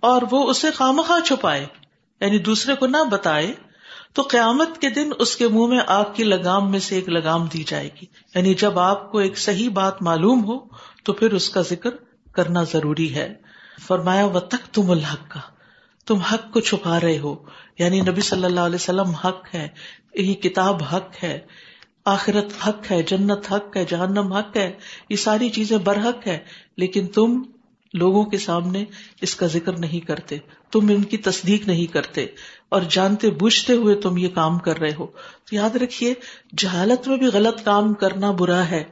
اور 0.00 0.22
وہ 0.30 0.50
اسے 0.50 0.70
خامخواہ 0.70 1.20
چھپائے 1.20 1.66
یعنی 2.20 2.38
دوسرے 2.38 2.74
کو 2.74 2.86
نہ 2.86 2.96
بتائے، 3.10 3.54
تو 4.12 4.22
قیامت 4.22 4.80
کے 4.80 4.90
دن 4.90 5.10
اس 5.18 5.36
کے 5.36 5.48
منہ 5.48 5.66
میں 5.66 5.80
آگ 5.86 6.04
کی 6.14 6.24
لگام 6.24 6.70
میں 6.70 6.80
سے 6.80 6.94
ایک 6.94 7.08
لگام 7.08 7.46
دی 7.46 7.64
جائے 7.66 7.88
گی۔ 8.00 8.06
یعنی 8.34 8.54
جب 8.54 8.78
آپ 8.78 9.12
کو 9.12 9.18
ایک 9.18 9.38
صحیح 9.38 9.70
بات 9.70 10.02
معلوم 10.02 10.44
ہو، 10.44 10.58
تو 11.04 11.12
پھر 11.12 11.32
اس 11.32 11.50
کا 11.50 11.60
ذکر 11.60 11.90
کرنا 12.32 12.62
ضروری 12.62 13.14
ہے۔ 13.14 13.34
فرمایا 13.86 14.24
و 14.24 14.40
تک 14.40 14.74
تم 14.74 14.90
الحق 14.90 15.30
کا 15.30 15.40
تم 16.06 16.16
حق 16.16 16.52
کو 16.52 16.60
چھپا 16.60 17.00
رہے 17.00 17.18
ہو۔ 17.18 17.36
یعنی 17.78 18.00
نبی 18.00 18.20
صلی 18.20 18.44
اللہ 18.44 18.60
علیہ 18.60 18.74
وسلم 18.74 19.10
حق 19.10 19.54
ہے، 19.54 19.68
یہی 20.14 20.34
کتاب 20.34 20.82
حق 20.82 21.24
ہے۔ 21.24 21.40
آخرت 22.06 22.68
حق 22.68 22.90
ہے، 22.90 23.02
جنت 23.02 23.52
حق 23.52 23.76
ہے، 23.76 23.84
جہنم 23.88 24.32
حق 24.32 24.56
ہے، 24.56 24.72
یہ 25.10 25.16
ساری 25.16 25.48
چیزیں 25.48 25.78
برحق 25.78 26.26
ہے 26.26 26.38
لیکن 26.76 27.06
تم 27.06 27.42
لوگوں 27.94 28.24
کے 28.24 28.38
سامنے 28.38 28.84
اس 29.20 29.34
کا 29.34 29.46
ذکر 29.46 29.78
نہیں 29.78 30.00
کرتے، 30.00 30.38
تم 30.72 30.88
ان 30.88 31.02
کی 31.02 31.16
تصدیق 31.16 31.68
نہیں 31.68 31.92
کرتے 31.92 32.26
اور 32.68 32.82
جانتے 32.88 33.30
بوجھتے 33.30 33.72
ہوئے 33.72 33.94
تم 33.94 34.18
یہ 34.18 34.28
کام 34.28 34.58
کر 34.58 34.78
رہے 34.78 34.94
ہو۔ 34.98 35.06
تو 35.44 35.54
یاد 35.54 35.76
رکھیے، 35.76 36.14
جہالت 36.58 37.08
میں 37.08 37.16
بھی 37.16 37.26
غلط 37.26 37.64
کام 37.64 37.94
کرنا 37.94 38.30
برا 38.30 38.68
ہے، 38.68 38.84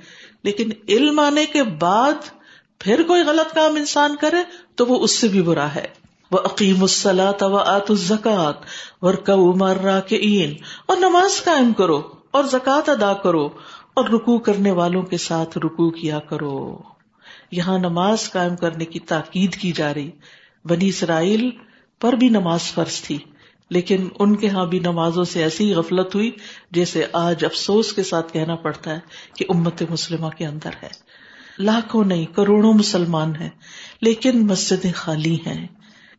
لیکن 0.43 0.71
علم 0.89 1.19
آنے 1.19 1.47
کے 1.47 1.63
بعد 1.63 2.31
پھر 2.79 3.03
کوئی 3.03 3.23
غلط 3.23 3.55
کام 3.55 3.77
انسان 3.77 4.17
کرے 4.21 4.43
تو 4.75 4.87
وہ 4.87 4.99
اس 5.01 5.11
سے 5.11 5.29
بھی 5.29 5.43
برا 5.43 5.75
ہے۔ 5.75 5.87
وہ 6.31 6.39
عقیم 6.39 6.83
السلاط 6.83 7.43
و 7.43 7.57
آت 7.57 7.91
الزکات 7.91 8.55
ورکا 9.03 10.01
کے 10.01 10.17
این 10.17 10.55
اور 10.87 10.97
نماز 10.97 11.45
قائم 11.45 11.73
کرو۔ 11.73 12.24
اور 12.35 12.45
زکوٰۃ 12.45 12.83
ادا 12.87 13.13
کرو 13.13 13.47
اور 13.95 14.09
رکو 14.09 14.39
کرنے 14.39 14.71
والوں 14.71 15.03
کے 15.03 15.17
ساتھ 15.17 15.59
رکو 15.59 15.91
کیا 15.91 16.19
کرو۔ 16.19 16.79
یہاں 17.51 17.79
نماز 17.79 18.33
قائم 18.33 18.57
کرنے 18.57 18.85
کی 18.85 18.99
تاکید 18.99 19.57
کی 19.57 19.73
جا 19.73 19.95
رہی۔ 19.95 20.11
بنی 20.65 20.89
اسرائیل 20.89 21.51
پر 22.01 22.13
بھی 22.13 22.29
نماز 22.29 22.61
فرض 22.61 23.01
تھی، 23.01 23.19
لیکن 23.71 24.09
ان 24.19 24.37
کے 24.37 24.49
ہاں 24.49 24.67
بھی 24.67 24.79
نمازوں 24.79 25.25
سے 25.25 25.43
ایسی 25.43 25.75
غفلت 25.75 26.15
ہوئی 26.15 26.31
جیسے 26.71 27.07
آج 27.13 27.45
افسوس 27.45 27.93
کے 27.93 28.03
ساتھ 28.03 28.33
کہنا 28.33 28.55
پڑتا 28.55 28.91
ہے 28.91 29.01
کہ 29.37 29.45
امت 29.49 29.83
مسلمہ 29.91 30.29
کے 30.29 30.47
اندر 30.47 30.71
ہے۔ 30.83 30.89
لاکھوں 31.59 32.05
نہیں، 32.05 32.25
کروڑوں 32.25 32.75
مسلمان 32.75 33.37
ہیں، 33.37 33.51
لیکن 34.01 34.47
مسجدیں 34.47 34.93
خالی 34.95 35.35
ہیں۔ 35.35 35.67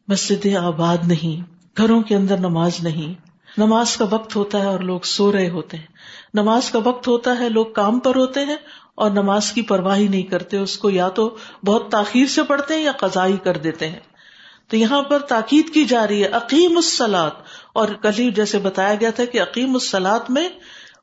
مسجدیں 0.08 0.56
آباد 0.56 0.98
نہیں، 1.04 1.52
گھروں 1.78 2.02
کے 2.02 2.16
اندر 2.16 2.38
نماز 2.38 2.84
نہیں۔ 2.84 3.14
نماز 3.58 3.98
کا 3.98 4.06
وقت 4.10 4.36
ہوتا 4.36 4.60
ہے 4.60 4.66
اور 4.66 4.80
لوگ 4.80 5.00
سو 5.04 5.32
رہے 5.32 5.50
ہوتے 5.50 5.78
ہیں۔ 5.78 5.95
نماز 6.36 6.70
کا 6.70 6.80
وقت 6.84 7.08
ہوتا 7.08 7.40
ہے، 7.40 7.50
لوگ 7.50 7.66
کام 7.66 8.00
پر 8.00 8.16
ہوتے 8.16 8.40
ہیں 8.40 8.56
اور 8.96 9.12
نماز 9.12 9.52
کی 9.52 9.62
پرواہی 9.62 10.08
نہیں 10.08 10.24
کرتے، 10.24 10.58
اس 10.58 10.78
کو 10.78 10.90
یا 10.90 11.10
تو 11.10 11.38
بہت 11.66 11.92
تاخیر 11.92 12.26
سے 12.26 12.44
پڑھتے 12.44 12.74
ہیں 12.74 12.84
یا 12.84 12.92
قزائی 12.92 13.38
کر 13.38 13.58
دیتے 13.58 13.88
ہیں۔ 13.88 14.00
تو 14.68 14.78
یہاں 14.78 15.02
پر 15.02 15.20
تاکید 15.20 15.74
کی 15.74 15.86
جا 15.86 16.08
رہی 16.08 16.24
ہے 16.24 16.28
عقیم 16.28 16.78
السلاد 16.78 17.30
اور 17.74 17.88
کل 17.88 18.30
جیسے 18.30 18.58
بتایا 18.58 18.96
گیا 19.00 19.12
تھا 19.12 19.26
کہ 19.26 19.42
عقیم 19.42 19.74
السلاد 19.74 20.20
میں 20.30 20.50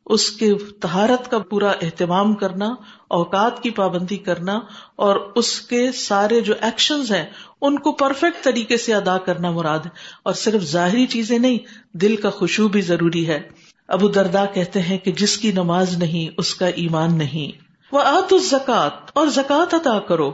اس 0.07 0.31
کے 0.31 0.55
تہارت 0.81 1.31
کا 1.31 1.39
پورا 1.39 1.73
اہتمام 1.83 2.35
کرنا، 2.35 2.75
اوقات 3.09 3.63
کی 3.63 3.71
پابندی 3.71 4.17
کرنا 4.17 4.61
اور 4.97 5.33
اس 5.35 5.61
کے 5.61 5.93
سارے 5.93 6.41
جو 6.41 6.55
ایکشنز 6.61 7.13
ہیں، 7.13 7.27
ان 7.61 7.79
کو 7.79 7.93
پرفیکٹ 7.93 8.45
طریقے 8.45 8.77
سے 8.77 8.95
ادا 8.95 9.19
کرنا 9.19 9.51
مراد 9.51 9.79
ہے۔ 9.79 9.91
اور 10.23 10.35
صرف 10.35 10.63
ظاہری 10.63 11.07
چیزیں 11.07 11.39
نہیں، 11.39 11.59
دل 11.97 12.17
کا 12.17 12.31
خوشبو 12.31 12.69
بھی 12.69 12.81
ضروری 12.81 13.29
ہے۔ 13.29 13.49
ابو 13.93 14.09
دردا 14.09 14.45
کہتے 14.45 14.81
ہیں 14.81 14.99
کہ 14.99 15.13
جس 15.13 15.39
کی 15.39 15.53
نماز 15.53 15.99
نہیں، 15.99 16.35
اس 16.37 16.55
کا 16.55 16.67
ایمان 16.67 17.19
نہیں۔ 17.19 17.65
وہ 17.93 18.01
آت 18.01 18.35
زکات 18.43 18.93
اور 19.13 19.27
زکات 19.27 19.75
ادا 19.75 19.99
کرو۔ 19.99 20.33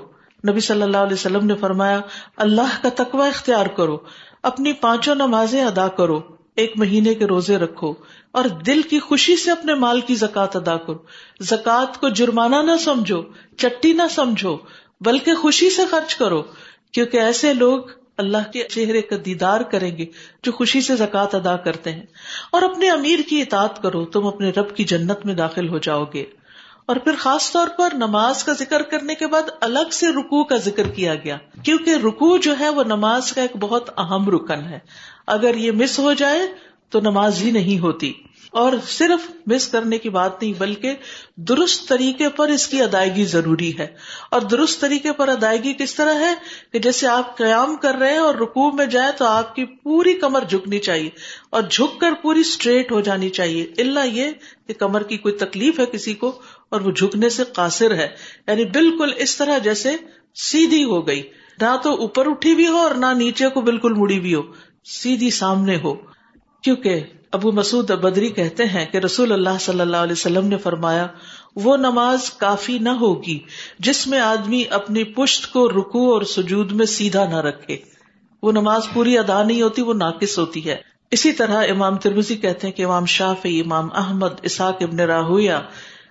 نبی 0.48 0.60
صلی 0.60 0.82
اللہ 0.82 0.96
علیہ 0.96 1.12
وسلم 1.12 1.46
نے 1.46 1.54
فرمایا، 1.54 2.00
اللہ 2.36 2.82
کا 2.82 2.88
تقوی 2.94 3.28
اختیار 3.28 3.66
کرو، 3.66 3.98
اپنی 4.42 4.72
پانچوں 4.72 5.14
نمازیں 5.14 5.64
ادا 5.64 5.88
کرو، 5.88 6.20
ایک 6.56 6.72
مہینے 6.76 7.14
کے 7.14 7.24
روزے 7.24 7.58
رکھو، 7.58 7.94
اور 8.32 8.44
دل 8.44 8.82
کی 8.82 8.98
خوشی 8.98 9.36
سے 9.36 9.50
اپنے 9.50 9.74
مال 9.74 10.00
کی 10.00 10.14
زکات 10.14 10.56
ادا 10.56 10.76
کرو۔ 10.76 10.98
زکات 11.40 12.00
کو 12.00 12.08
جرمانہ 12.08 12.56
نہ 12.56 12.76
سمجھو، 12.84 13.22
چٹی 13.56 13.92
نہ 13.92 14.02
سمجھو، 14.10 14.56
بلکہ 15.00 15.34
خوشی 15.34 15.70
سے 15.70 15.82
خرچ 15.90 16.14
کرو، 16.14 16.42
کیونکہ 16.92 17.16
ایسے 17.16 17.54
لوگ 17.54 17.82
اللہ 18.18 18.52
کے 18.52 18.64
چہرے 18.64 19.02
کا 19.02 19.16
دیدار 19.24 19.60
کریں 19.60 19.98
گے 19.98 20.06
جو 20.42 20.52
خوشی 20.52 20.80
سے 20.80 20.96
زکات 20.96 21.34
ادا 21.34 21.56
کرتے 21.56 21.92
ہیں۔ 21.92 22.06
اور 22.52 22.62
اپنے 22.62 22.90
امیر 22.90 23.18
کی 23.28 23.40
اطاعت 23.40 23.82
کرو، 23.82 24.04
تم 24.04 24.26
اپنے 24.26 24.50
رب 24.50 24.76
کی 24.76 24.84
جنت 24.84 25.26
میں 25.26 25.34
داخل 25.34 25.68
ہو 25.68 25.78
جاؤ 25.78 26.04
گے۔ 26.14 26.24
اور 26.86 26.96
پھر 26.96 27.12
خاص 27.18 27.52
طور 27.52 27.68
پر 27.78 27.88
نماز 27.92 28.44
کا 28.44 28.52
ذکر 28.52 28.82
کرنے 28.82 29.14
کے 29.14 29.26
بعد 29.26 29.42
الگ 29.60 29.90
سے 29.92 30.08
رکو 30.08 30.44
کا 30.44 30.56
ذکر 30.56 30.88
کیا 30.88 31.14
گیا۔ 31.14 31.36
کیونکہ 31.62 31.90
رکو 31.90 32.36
جو 32.36 32.54
ہے 32.60 32.68
وہ 32.68 32.82
نماز 32.84 33.32
کا 33.32 33.42
ایک 33.42 33.56
بہت 33.56 33.98
اہم 33.98 34.28
رکن 34.30 34.64
ہے۔ 34.64 34.78
اگر 35.26 35.54
یہ 35.54 35.72
مس 35.72 35.98
ہو 35.98 36.12
جائے 36.12 36.40
تو 36.90 37.00
نماز 37.00 37.42
ہی 37.42 37.50
نہیں 37.50 37.78
ہوتی۔ 37.78 38.12
اور 38.50 38.72
صرف 38.88 39.30
مس 39.46 39.68
کرنے 39.68 39.98
کی 39.98 40.08
بات 40.08 40.42
نہیں، 40.42 40.52
بلکہ 40.58 40.94
درست 41.36 41.88
طریقے 41.88 42.28
پر 42.28 42.48
اس 42.48 42.66
کی 42.68 42.82
ادائیگی 42.82 43.24
ضروری 43.24 43.78
ہے۔ 43.78 43.86
اور 44.30 44.40
درست 44.40 44.80
طریقے 44.80 45.12
پر 45.12 45.28
ادائیگی 45.28 45.72
کس 45.72 45.94
طرح 45.94 46.14
ہے؟ 46.14 46.34
کہ 46.72 46.78
جیسے 46.78 47.06
آپ 47.06 47.36
قیام 47.36 47.76
کر 47.76 47.94
رہے 47.94 48.10
ہیں 48.10 48.18
اور 48.18 48.34
رکوع 48.34 48.70
میں 48.70 48.86
جائیں 48.86 49.12
تو 49.18 49.24
آپ 49.24 49.54
کی 49.54 49.64
پوری 49.64 50.14
کمر 50.14 50.40
جھکنی 50.48 50.78
چاہیے 50.78 51.10
اور 51.50 51.62
جھک 51.70 52.00
کر 52.00 52.12
پوری 52.22 52.40
اسٹریٹ 52.40 52.92
ہو 52.92 53.00
جانی 53.00 53.28
چاہیے۔ 53.28 53.66
اللہ 53.78 54.06
یہ 54.12 54.30
کہ 54.66 54.74
کمر 54.74 55.02
کی 55.02 55.16
کوئی 55.16 55.34
تکلیف 55.34 55.80
ہے 55.80 55.86
کسی 55.86 56.14
کو 56.14 56.40
اور 56.68 56.80
وہ 56.80 56.90
جھکنے 56.90 57.28
سے 57.28 57.44
قاصر 57.44 57.94
ہے۔ 57.94 58.08
یعنی 58.46 58.64
بالکل 58.64 59.12
اس 59.16 59.36
طرح 59.36 59.58
جیسے 59.58 59.90
سیدھی 60.34 60.84
ہو 60.84 61.06
گئی۔ 61.06 61.22
نہ 61.60 61.76
تو 61.82 61.94
اوپر 61.94 62.26
اٹھی 62.26 62.54
بھی 62.54 62.68
ہو 62.68 62.76
اور 62.76 62.94
نہ 62.94 63.06
نیچے 63.16 63.48
کو 63.48 63.60
بالکل 63.60 63.92
مڑی 63.92 64.20
بھی 64.20 64.34
ہو۔ 64.34 64.42
سیدھی 64.84 65.30
سامنے 65.30 65.76
ہو۔ 65.76 66.17
کیونکہ 66.62 67.00
ابو 67.32 67.52
مسعود 67.52 67.90
بدری 67.90 68.28
کہتے 68.28 68.64
ہیں 68.64 68.86
کہ 68.92 68.98
رسول 68.98 69.32
اللہ 69.32 69.58
صلی 69.60 69.80
اللہ 69.80 69.96
علیہ 69.96 70.12
وسلم 70.12 70.46
نے 70.46 70.56
فرمایا، 70.56 71.06
وہ 71.56 71.76
نماز 71.76 72.30
کافی 72.30 72.78
نہ 72.78 72.88
ہوگی 72.88 73.38
جس 73.78 74.06
میں 74.06 74.20
آدمی 74.20 74.64
اپنی 74.70 75.04
پشت 75.04 75.52
کو 75.52 75.68
رکو 75.68 76.12
اور 76.12 76.22
سجود 76.22 76.72
میں 76.72 76.86
سیدھا 76.86 77.28
نہ 77.28 77.36
رکھے۔ 77.36 77.76
وہ 78.42 78.52
نماز 78.52 78.82
پوری 78.92 79.18
ادا 79.18 79.42
نہیں 79.42 79.62
ہوتی، 79.62 79.82
وہ 79.82 79.94
ناقص 79.94 80.38
ہوتی 80.38 80.68
ہے۔ 80.68 80.76
اسی 81.10 81.32
طرح 81.32 81.64
امام 81.70 81.96
ترمزی 81.96 82.36
کہتے 82.36 82.66
ہیں 82.66 82.74
کہ 82.74 82.84
امام 82.84 83.06
شافی 83.06 83.60
امام 83.60 83.88
احمد 83.94 84.40
اساق 84.42 84.76
ابن 84.80 85.00
راہویا 85.00 85.60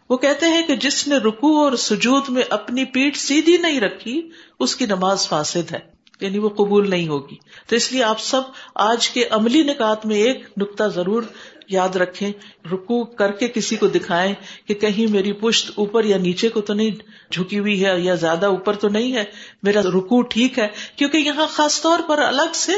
وہ 0.10 0.18
کہتے 0.18 0.46
ہیں 0.46 0.68
کہ 0.68 0.76
جس 0.76 1.08
نے 1.08 1.18
رکو 1.18 1.64
اور 1.64 1.72
سجود 1.76 2.24
میں 2.30 2.44
اپنی 2.50 2.86
پیٹ 2.86 3.18
سیدھی 3.18 3.58
نہیں 3.58 3.80
رکھی، 3.80 4.30
اس 4.60 4.76
کی 4.76 4.86
نماز 4.86 5.28
فاسد 5.28 5.72
ہے۔ 5.72 5.97
یعنی 6.22 6.38
وہ 6.38 6.50
قبول 6.50 6.90
نہیں 6.90 7.08
ہوگی۔ 7.08 7.36
تو 7.68 7.76
اس 7.76 7.92
لیے 7.92 8.04
آپ 8.04 8.20
سب 8.20 8.42
آج 8.76 9.10
کے 9.10 9.24
عملی 9.30 9.64
نکات 9.64 10.06
میں 10.06 10.16
ایک 10.16 10.46
نقطہ 10.58 10.84
ضرور 10.84 11.24
یاد 11.70 11.96
رکھیں 11.96 12.32
رکو 12.72 13.04
کر 13.04 13.32
کے 13.32 13.48
کسی 13.48 13.76
کو 13.76 13.88
دکھائیں 13.88 14.34
کہ 14.68 14.74
کہیں 14.74 15.12
میری 15.12 15.32
پشت 15.32 15.72
اوپر 15.76 16.04
یا 16.04 16.18
نیچے 16.18 16.50
کو 16.50 16.62
تو 16.62 16.74
نہیں 16.74 16.92
جھکی 17.32 17.60
ہوئی 17.60 17.86
ہے 17.86 18.00
یا 18.00 18.16
زیادہ 18.16 18.46
اوپر 18.46 18.76
تو 18.76 18.90
نہیں 18.90 19.14
ہے، 19.14 19.24
میرا 19.64 19.82
رکو 19.82 20.22
ٹھیک 20.22 20.60
ہے، 20.60 20.68
کیونکہ 20.96 21.18
یہاں 21.18 21.48
خاص 21.50 21.82
طور 21.82 22.00
پر 22.08 22.20
الگ 22.20 22.54
سے 22.54 22.72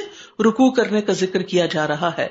رکو 0.44 0.72
کرنے 0.72 1.02
کا 1.02 1.14
ذکر 1.14 1.42
کیا 1.42 1.66
جا 1.66 1.88
رہا 1.88 2.12
ہے۔ 2.18 2.28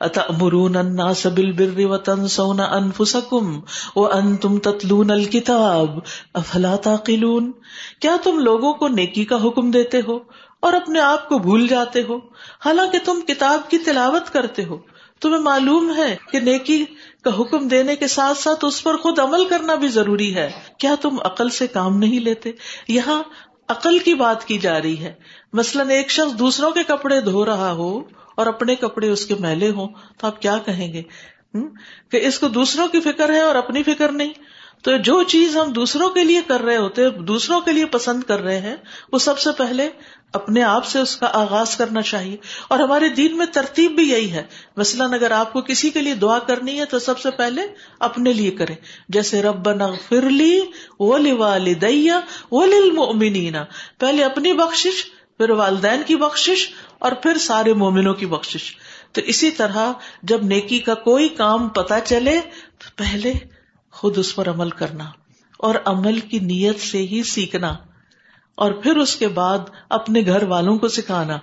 اتمرون 0.00 0.76
الناس 0.76 1.26
بالبر 1.26 1.80
وتنسون 1.84 2.60
انفسکم 2.60 3.60
وانتم 3.96 4.58
تتلون 4.58 5.10
الكتاب 5.10 5.98
افلا 6.34 6.76
تعقلون؟ 6.76 7.52
کیا 8.00 8.16
تم 8.22 8.38
لوگوں 8.38 8.72
کو 8.72 8.88
نیکی 8.88 9.24
کا 9.24 9.44
حکم 9.44 9.70
دیتے 9.70 10.00
ہو 10.08 10.18
اور 10.60 10.72
اپنے 10.72 11.00
آپ 11.00 11.28
کو 11.28 11.38
بھول 11.38 11.66
جاتے 11.68 12.02
ہو؟ 12.02 12.16
حالانکہ 12.64 12.98
تم 13.04 13.20
کتاب 13.20 13.70
کی 13.70 13.78
تلاوت 13.78 14.32
کرتے 14.32 14.64
ہو۔ 14.64 14.78
تمہیں 15.22 15.40
معلوم 15.40 15.96
ہے 15.96 16.16
کہ 16.32 16.40
نیکی 16.40 16.84
کا 17.24 17.40
حکم 17.40 17.68
دینے 17.68 17.96
کے 17.96 18.06
ساتھ 18.06 18.38
ساتھ 18.38 18.64
اس 18.64 18.82
پر 18.82 18.96
خود 18.96 19.18
عمل 19.18 19.48
کرنا 19.48 19.74
بھی 19.74 19.88
ضروری 19.88 20.34
ہے۔ 20.34 20.50
کیا 20.78 20.94
تم 21.00 21.20
عقل 21.20 21.48
سے 21.48 21.66
کام 21.66 21.98
نہیں 21.98 22.20
لیتے؟ 22.20 22.52
یہاں 22.88 23.22
عقل 23.68 23.98
کی 23.98 24.14
بات 24.14 24.44
کی 24.44 24.58
جا 24.58 24.82
رہی 24.82 24.98
ہے۔ 24.98 25.12
مثلاً 25.52 25.90
ایک 25.90 26.10
شخص 26.10 26.38
دوسروں 26.38 26.70
کے 26.70 26.82
کپڑے 26.82 27.20
دھو 27.20 27.44
رہا 27.44 27.72
ہو 27.72 28.00
اور 28.36 28.46
اپنے 28.46 28.74
کپڑے 28.74 29.08
اس 29.08 29.26
کے 29.26 29.34
میلے 29.40 29.70
ہوں 29.70 29.88
تو 30.18 30.26
آپ 30.26 30.42
کیا 30.42 30.58
کہیں 30.58 30.92
گے؟ 30.92 31.02
کہ 32.08 32.26
اس 32.26 32.38
کو 32.38 32.48
دوسروں 32.48 32.88
کی 32.88 33.00
فکر 33.00 33.32
ہے 33.32 33.40
اور 33.40 33.54
اپنی 33.54 33.82
فکر 33.82 34.12
نہیں۔ 34.12 34.32
تو 34.82 34.96
جو 34.96 35.22
چیز 35.22 35.56
ہم 35.56 35.72
دوسروں 35.72 36.10
کے 36.10 36.24
لیے 36.24 36.40
کر 36.48 36.60
رہے 36.60 36.76
ہوتے، 36.76 37.10
دوسروں 37.10 37.60
کے 37.60 37.72
لیے 37.72 37.86
پسند 37.86 38.22
کر 38.22 38.40
رہے 38.40 38.60
ہیں، 38.60 38.76
وہ 39.12 39.18
سب 39.18 39.38
سے 39.38 39.50
پہلے 39.58 39.88
اپنے 40.32 40.62
آپ 40.62 40.86
سے 40.86 40.98
اس 40.98 41.16
کا 41.16 41.30
آغاز 41.32 41.76
کرنا 41.76 42.02
چاہیے 42.02 42.36
اور 42.68 42.78
ہمارے 42.78 43.08
دین 43.08 43.36
میں 43.36 43.46
ترتیب 43.46 43.90
بھی 43.90 44.10
یہی 44.10 44.32
ہے۔ 44.32 44.42
مثلاً 44.76 45.12
اگر 45.12 45.30
آپ 45.30 45.52
کو 45.52 45.60
کسی 45.60 45.90
کے 45.90 46.00
لیے 46.00 46.14
دعا 46.14 46.38
کرنی 46.38 46.80
ہے 46.80 46.84
تو 46.84 46.98
سب 46.98 47.18
سے 47.18 47.30
پہلے 47.30 47.62
اپنے 48.00 48.32
لیے 48.32 48.50
کریں۔ 48.50 48.74
جیسے 49.08 49.42
رب 49.42 49.68
فرلی 50.08 50.60
وہ 51.00 51.18
والدیا 51.38 52.20
وہ 52.50 52.66
للمؤمنین 52.66 53.56
پہلے 53.98 54.24
اپنی 54.24 54.52
بخشش، 54.52 55.04
پھر 55.36 55.50
والدین 55.50 56.02
کی 56.06 56.16
بخشش 56.16 56.68
اور 56.98 57.12
پھر 57.12 57.38
سارے 57.38 57.74
مومنوں 57.74 58.14
کی 58.14 58.26
بخشش۔ 58.26 58.76
تو 59.12 59.20
اسی 59.20 59.50
طرح 59.50 59.92
جب 60.22 60.42
نیکی 60.42 60.78
کا 60.78 60.94
کوئی 60.94 61.28
کام 61.28 61.68
پتا 61.68 62.00
چلے 62.00 62.40
تو 62.78 62.90
پہلے 62.96 63.32
خود 63.90 64.18
اس 64.18 64.34
پر 64.34 64.48
عمل 64.48 64.70
کرنا 64.70 65.04
اور 65.58 65.74
عمل 65.84 66.20
کی 66.20 66.38
نیت 66.38 66.80
سے 66.80 66.98
ہی 66.98 67.22
سیکھنا۔ 67.22 67.74
اور 68.54 68.72
پھر 68.72 68.96
اس 68.96 69.16
کے 69.16 69.28
بعد 69.28 69.58
اپنے 69.88 70.20
گھر 70.26 70.42
والوں 70.42 70.78
کو 70.78 70.88
سکھانا۔ 70.88 71.38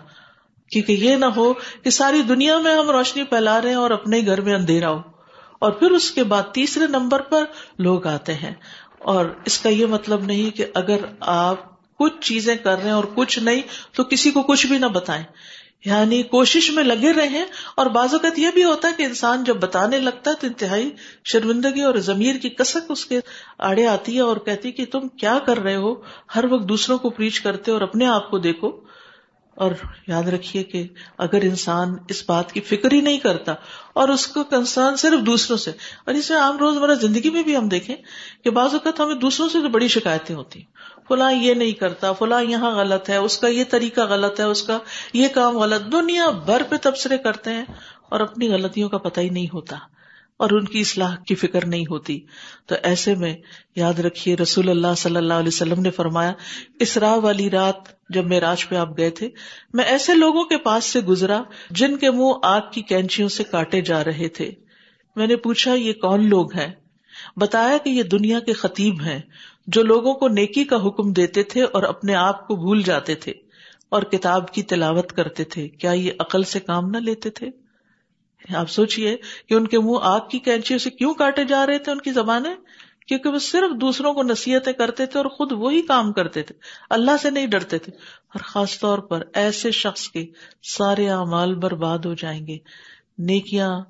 کیونکہ 0.72 0.92
یہ 0.92 1.16
نہ 1.16 1.26
ہو 1.26 1.54
کہ 1.54 1.90
ساری 1.90 2.22
دنیا 2.22 2.58
میں 2.58 2.76
ہم 2.76 2.90
روشنی 2.90 3.24
پھیلا 3.24 3.62
رہے 3.62 3.70
ہیں 3.70 3.76
اور 3.76 3.92
اپنے 3.92 4.22
گھر 4.26 4.42
میں 4.42 4.54
اندھیرا 4.54 4.90
ہو۔ 4.90 5.02
اور 5.60 5.72
پھر 5.72 5.92
اس 5.92 6.12
کے 6.12 6.24
بعد 6.24 6.44
تیسرے 6.54 6.88
نمبر 6.88 7.22
پر 7.22 7.44
لوگ 7.80 8.08
آتے 8.08 8.34
ہیں۔ 8.34 8.54
اور 9.00 9.26
اس 9.46 9.60
کا 9.60 9.70
یہ 9.70 9.86
مطلب 9.86 10.24
نہیں 10.24 10.58
کہ 10.58 10.66
اگر 10.74 10.98
آپ 11.20 11.58
کچھ 11.98 12.14
چیزیں 12.22 12.56
کر 12.56 12.76
رہے 12.76 12.84
ہیں 12.84 12.92
اور 12.92 13.04
کچھ 13.16 13.40
نہیں 13.40 13.62
تو 13.96 14.04
کسی 14.04 14.32
کو 14.32 14.42
کچھ 14.42 14.68
بھی 14.68 14.78
نہ 14.78 14.86
بتائیں۔ 14.86 15.24
یعنی 15.86 16.24
کوشش 16.24 16.72
میں 16.72 16.84
لگے 16.84 17.14
رہے 17.14 17.44
اور 17.76 17.86
بعض 17.86 18.14
اوقات 18.14 18.40
یہ 18.40 18.48
بھی 18.54 18.64
ہوتا 18.64 18.88
ہے 18.88 18.94
کہ 18.98 19.04
انسان 19.04 19.44
جب 19.44 19.56
بتانے 19.56 20.00
لگتا 20.00 20.32
ہے 20.32 20.36
تو 20.36 20.48
انتہائی 20.48 20.90
شرمندگی 21.26 21.82
اور 21.82 21.96
ضمیر 21.96 22.36
کی 22.36 22.50
کسک 22.50 22.78
اس 22.90 23.06
کے 23.06 23.20
آڑے 23.60 23.88
آتی 23.88 24.16
ہے 24.16 24.22
اور 24.22 24.38
کہتی 24.38 24.72
کہ 24.72 24.86
تم 24.86 25.08
کیا 25.08 25.40
کر 25.46 25.60
رہے 25.60 25.76
ہو؟ 25.76 25.96
ہر 26.36 26.46
وقت 26.46 26.70
دوسروں 26.70 26.98
کو 26.98 27.10
پریچ 27.10 27.40
کرتے 27.40 27.72
اور 27.72 27.82
اپنے 27.82 28.06
آپ 28.06 28.32
کو 28.32 28.38
دیکھو۔ 28.38 28.89
اور 29.60 29.72
یاد 30.08 30.28
رکھیے 30.28 30.64
کہ 30.64 30.84
اگر 31.18 31.42
انسان 31.42 31.96
اس 32.08 32.24
بات 32.28 32.52
کی 32.52 32.62
فکر 32.62 32.92
ہی 32.92 33.02
نہیں 33.02 33.18
کرتا 33.18 33.54
اور 33.94 34.10
اس 34.10 34.26
کو 34.28 34.44
کنسرن 34.44 34.96
صرف 34.96 35.26
دوسروں 35.26 35.58
سے، 35.58 35.72
اور 36.06 36.14
اس 36.14 36.30
میں 36.30 36.38
عام 36.40 36.58
روز 36.58 36.78
مرہ 36.78 36.94
زندگی 36.94 37.30
میں 37.30 37.44
بھی 37.44 37.56
ہم 37.58 37.68
دیکھیں 37.68 37.96
کہ 38.44 38.50
بعض 38.50 38.74
اوقات 38.74 39.00
ہمیں 39.00 39.16
دوسروں 39.16 39.50
سے 39.50 39.62
تو 39.62 39.70
بڑی 39.70 39.88
شکایتیں 39.88 40.36
ہوتی 40.36 40.64
فلاں 41.08 41.32
یہ 41.34 41.54
نہیں 41.54 41.72
کرتا، 41.72 42.12
فلاں 42.12 42.44
یہاں 42.44 42.72
غلط 42.72 43.10
ہے، 43.10 43.16
اس 43.18 43.38
کا 43.38 43.48
یہ 43.48 43.64
طریقہ 43.70 44.02
غلط 44.02 44.40
ہے، 44.40 44.46
اس 44.46 44.64
کا 44.64 44.78
یہ 45.14 45.28
کام 45.28 45.58
غلط، 45.58 45.92
دنیا 45.92 46.30
بھر 46.46 46.64
پہ 46.70 46.76
تبصرے 46.82 47.18
کرتے 47.18 47.54
ہیں 47.54 47.66
اور 48.10 48.20
اپنی 48.20 48.50
غلطیوں 48.50 48.90
کا 48.90 48.98
پتہ 48.98 49.20
ہی 49.20 49.30
نہیں 49.30 49.48
ہوتا۔ 49.54 49.78
اور 50.40 50.50
ان 50.50 50.66
کی 50.66 50.80
اصلاح 50.80 51.16
کی 51.28 51.36
فکر 51.36 51.66
نہیں 51.66 51.84
ہوتی۔ 51.90 52.20
تو 52.66 52.76
ایسے 52.84 53.16
میں 53.16 53.36
یاد 53.76 54.00
رکھیے، 54.00 54.36
رسول 54.36 54.70
اللہ 54.70 54.94
صلی 54.98 55.16
اللہ 55.16 55.34
علیہ 55.34 55.48
وسلم 55.48 55.82
نے 55.82 55.92
فرمایا، 55.92 56.34
اسرا 56.80 57.16
والی 57.16 57.50
رات 57.50 57.76
جب 58.10 58.26
میں 58.26 58.40
راج 58.40 58.70
پہ 58.70 58.76
آپ 58.76 58.98
گئے 58.98 59.10
تھے، 59.10 59.30
میں 59.74 59.86
ایسے 59.86 60.14
لوگوں 60.14 60.44
کے 60.44 60.58
پاس 60.58 60.86
سے 60.86 61.00
گزرا 61.00 61.42
جن 61.70 61.98
کے 61.98 62.12
منہ 62.12 62.34
آگ 62.44 62.62
کی 62.72 62.82
کینچیوں 62.82 63.30
سے 63.30 63.44
کاٹے 63.44 63.82
جا 63.82 64.04
رہے 64.04 64.28
تھے۔ 64.28 64.52
میں 65.16 65.28
نے 65.28 65.36
پوچھا، 65.36 65.74
یہ 65.74 65.94
کون 65.94 66.30
لوگ 66.30 66.56
ہیں؟ 66.56 66.72
بتایا 67.38 67.78
کہ 67.78 67.90
یہ 67.90 68.04
دنیا 68.04 68.40
کے 68.40 68.54
خطیب 68.54 69.02
ہیں، 69.02 69.20
جو 69.68 69.84
لوگوں 69.84 70.14
کو 70.14 70.28
نیکی 70.28 70.64
کا 70.64 70.88
حکم 70.88 71.14
دیتے 71.14 71.44
تھے 71.44 71.64
اور 71.64 71.84
اپنے 71.84 72.16
آپ 72.16 72.48
کو 72.48 72.56
بھول 72.56 72.82
جاتے 72.82 73.16
تھے 73.16 73.34
اور 73.90 74.04
کتاب 74.04 74.54
کی 74.54 74.64
تلاوت 74.64 75.12
کرتے 75.12 75.44
تھے۔ 75.44 75.68
کیا 75.68 75.92
یہ 75.92 76.12
عقل 76.20 76.44
سے 76.44 76.60
کام 76.60 76.90
نہ 76.90 76.98
لیتے 76.98 77.30
تھے؟ 77.30 77.48
آپ 78.56 78.70
سوچیے 78.70 79.18
کہ 79.50 79.54
ان 79.54 79.68
کے 79.68 79.80
منہ 79.80 79.98
آگ 80.02 80.20
کی 80.32 80.40
کینچیوں 80.40 80.80
سے 80.80 80.90
کیوں 80.90 81.14
کاٹے 81.14 81.44
جا 81.44 81.66
رہے 81.68 81.80
تھے 81.80 81.92
ان 81.92 82.02
کی 82.02 82.12
زبانیں؟ 82.12 82.56
کیونکہ 83.08 83.30
وہ 83.30 83.40
صرف 83.40 83.82
دوسروں 83.82 84.14
کو 84.14 84.24
نصیحتیں 84.24 84.74
کرتے 84.74 85.06
تھے 85.06 85.20
اور 85.20 85.26
خود 85.26 85.52
وہی 85.52 85.82
کام 85.82 86.14
کرتے 86.14 86.44
تھے۔ 86.44 86.56
اللہ 86.90 87.12
سے 87.22 87.30
نہیں 87.30 87.48
ڈرتے 87.48 87.78
تھے۔ 87.78 87.92
اور 87.98 88.40
خاص 88.40 88.80
طور 88.80 89.00
پر 89.00 89.24
ایسے 89.34 89.72
شخص 89.72 90.08
کے 90.08 90.26
سارے 90.64 91.10
اعمال 91.10 91.56
برباد 91.56 92.00
ہو 92.00 92.14
جائیں 92.14 92.48
گے۔ 92.48 92.58
نیکیاں 93.18 93.82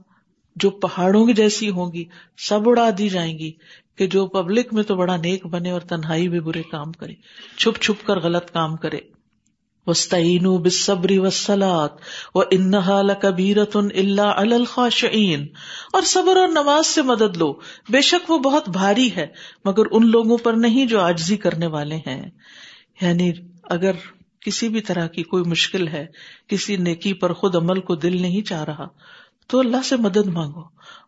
جو 0.55 0.69
پہاڑوں 0.69 1.25
کی 1.25 1.33
جیسی 1.33 1.69
ہوں 1.69 1.91
گی، 1.93 2.05
سب 2.37 2.69
اڑا 2.69 2.89
دی 2.97 3.09
جائیں 3.09 3.39
گی 3.39 3.51
کہ 3.95 4.07
جو 4.07 4.27
پبلک 4.27 4.73
میں 4.73 4.83
تو 4.83 4.95
بڑا 4.95 5.17
نیک 5.17 5.45
بنے 5.45 5.71
اور 5.71 5.81
تنہائی 5.81 6.27
بھی 6.27 6.39
برے 6.39 6.63
کام 6.63 6.91
کرے، 6.91 7.13
چھپ 7.57 7.81
چھپ 7.81 8.07
کر 8.07 8.19
غلط 8.19 8.51
کام 8.51 8.75
کرے۔ 8.75 8.99
وسطین 9.89 10.57
بصبری 10.57 11.17
وسلات 11.17 11.91
و 12.35 12.39
انحا 12.39 13.01
لبیرت 13.01 13.77
اللہ 13.77 14.79
اور 15.93 16.01
صبر 16.01 16.37
اور 16.37 16.47
نماز 16.47 16.87
سے 16.87 17.01
مدد 17.01 17.37
لو۔ 17.37 17.53
بے 17.89 18.01
شک 18.01 18.31
وہ 18.31 18.37
بہت 18.37 18.69
بھاری 18.69 19.15
ہے، 19.15 19.27
مگر 19.65 19.83
ان 19.91 20.07
لوگوں 20.07 20.37
پر 20.37 20.53
نہیں 20.53 20.85
جو 20.85 20.99
آجزی 21.01 21.37
کرنے 21.37 21.67
والے 21.67 21.95
ہیں۔ 21.95 22.29
یعنی 23.01 23.31
اگر 23.63 23.91
کسی 24.41 24.69
بھی 24.69 24.81
طرح 24.81 25.07
کی 25.07 25.23
کوئی 25.23 25.43
مشکل 25.43 25.87
ہے، 25.87 26.05
کسی 26.47 26.77
نیکی 26.77 27.13
پر 27.13 27.33
خود 27.33 27.55
عمل 27.55 27.79
کو 27.79 27.95
دل 27.95 28.21
نہیں 28.21 28.41
چاہ 28.41 28.63
رہا۔ 28.63 28.87
تو 29.49 29.59
اللہ 29.59 29.83
سے 29.83 29.95
مدد 29.95 30.27
مانگو 30.27 30.63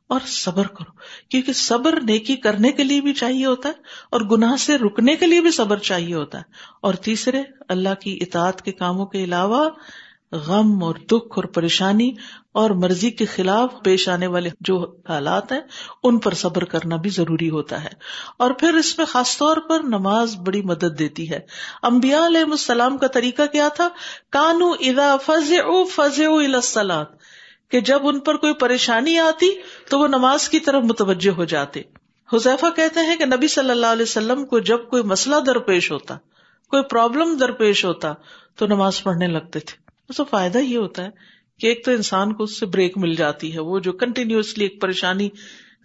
اور 0.07 0.19
صبر 0.25 0.67
کرو، 0.67 0.91
کیونکہ 1.29 1.53
صبر 1.53 1.99
نیکی 2.01 2.35
کرنے 2.35 2.71
کے 2.71 2.83
لیے 2.83 3.01
بھی 3.01 3.13
چاہیے 3.13 3.45
ہوتا 3.45 3.69
ہے 3.69 3.73
اور 4.11 4.21
گناہ 4.21 4.55
سے 4.55 4.77
رکنے 4.77 5.15
کے 5.15 5.27
لیے 5.27 5.41
بھی 5.41 5.51
صبر 5.51 5.77
چاہیے 5.77 6.15
ہوتا 6.15 6.37
ہے۔ 6.37 6.43
اور 6.81 6.93
تیسرے، 6.93 7.43
اللہ 7.69 7.93
کی 8.01 8.17
اطاعت 8.21 8.61
کے 8.61 8.71
کاموں 8.71 9.05
کے 9.05 9.23
علاوہ 9.23 9.69
غم 10.31 10.83
اور 10.83 10.95
دکھ 10.95 11.33
اور 11.35 11.43
پریشانی 11.43 12.11
اور 12.51 12.69
مرضی 12.69 13.11
کے 13.11 13.25
خلاف 13.25 13.73
پیش 13.83 14.09
آنے 14.09 14.27
والے 14.27 14.49
جو 14.59 14.95
حالات 15.09 15.51
ہیں، 15.51 15.61
ان 16.03 16.17
پر 16.17 16.33
صبر 16.33 16.63
کرنا 16.63 16.95
بھی 16.95 17.09
ضروری 17.09 17.49
ہوتا 17.49 17.83
ہے۔ 17.83 17.89
اور 18.37 18.51
پھر 18.51 18.73
اس 18.73 18.97
میں 18.97 19.05
خاص 19.05 19.37
طور 19.37 19.57
پر 19.57 19.79
نماز 19.79 20.35
بڑی 20.35 20.61
مدد 20.61 20.99
دیتی 20.99 21.31
ہے۔ 21.31 21.39
امبیا 21.81 22.25
علیہ 22.25 22.51
السلام 22.51 22.97
کا 22.97 23.07
طریقہ 23.07 23.41
کیا 23.51 23.67
تھا؟ 23.67 23.87
کانو 24.29 24.71
ادا 24.71 25.17
فض 25.17 25.51
او 25.51 25.83
فض 25.83 26.19
السلات 26.19 27.07
کہ 27.71 27.81
جب 27.81 27.99
ان 28.03 28.19
پر 28.19 28.37
کوئی 28.37 28.53
پریشانی 28.53 29.17
آتی 29.17 29.49
تو 29.89 29.99
وہ 29.99 30.07
نماز 30.07 30.49
کی 30.49 30.59
طرف 30.59 30.83
متوجہ 30.83 31.31
ہو 31.31 31.45
جاتے۔ 31.45 31.81
حذیفہ 32.33 32.65
کہتے 32.75 32.99
ہیں 32.99 33.15
کہ 33.15 33.25
نبی 33.25 33.47
صلی 33.47 33.69
اللہ 33.69 33.85
علیہ 33.85 34.03
وسلم 34.03 34.45
کو 34.45 34.59
جب 34.59 34.77
کوئی 34.89 35.03
مسئلہ 35.03 35.35
درپیش 35.45 35.91
ہوتا، 35.91 36.17
کوئی 36.69 36.83
پرابلم 36.83 37.37
درپیش 37.37 37.85
ہوتا 37.85 38.13
تو 38.55 38.67
نماز 38.67 39.03
پڑھنے 39.03 39.27
لگتے 39.27 39.59
تھے۔ 39.59 39.77
اس 40.09 40.17
کا 40.17 40.23
فائدہ 40.23 40.57
یہ 40.57 40.77
ہوتا 40.77 41.03
ہے 41.03 41.09
کہ 41.59 41.67
ایک 41.67 41.85
تو 41.85 41.91
انسان 41.91 42.33
کو 42.33 42.43
اس 42.43 42.59
سے 42.59 42.65
بریک 42.65 42.97
مل 42.97 43.15
جاتی 43.15 43.53
ہے، 43.53 43.59
وہ 43.59 43.79
جو 43.79 43.91
کنٹینیوسلی 43.91 44.65
ایک 44.65 44.81
پریشانی 44.81 45.29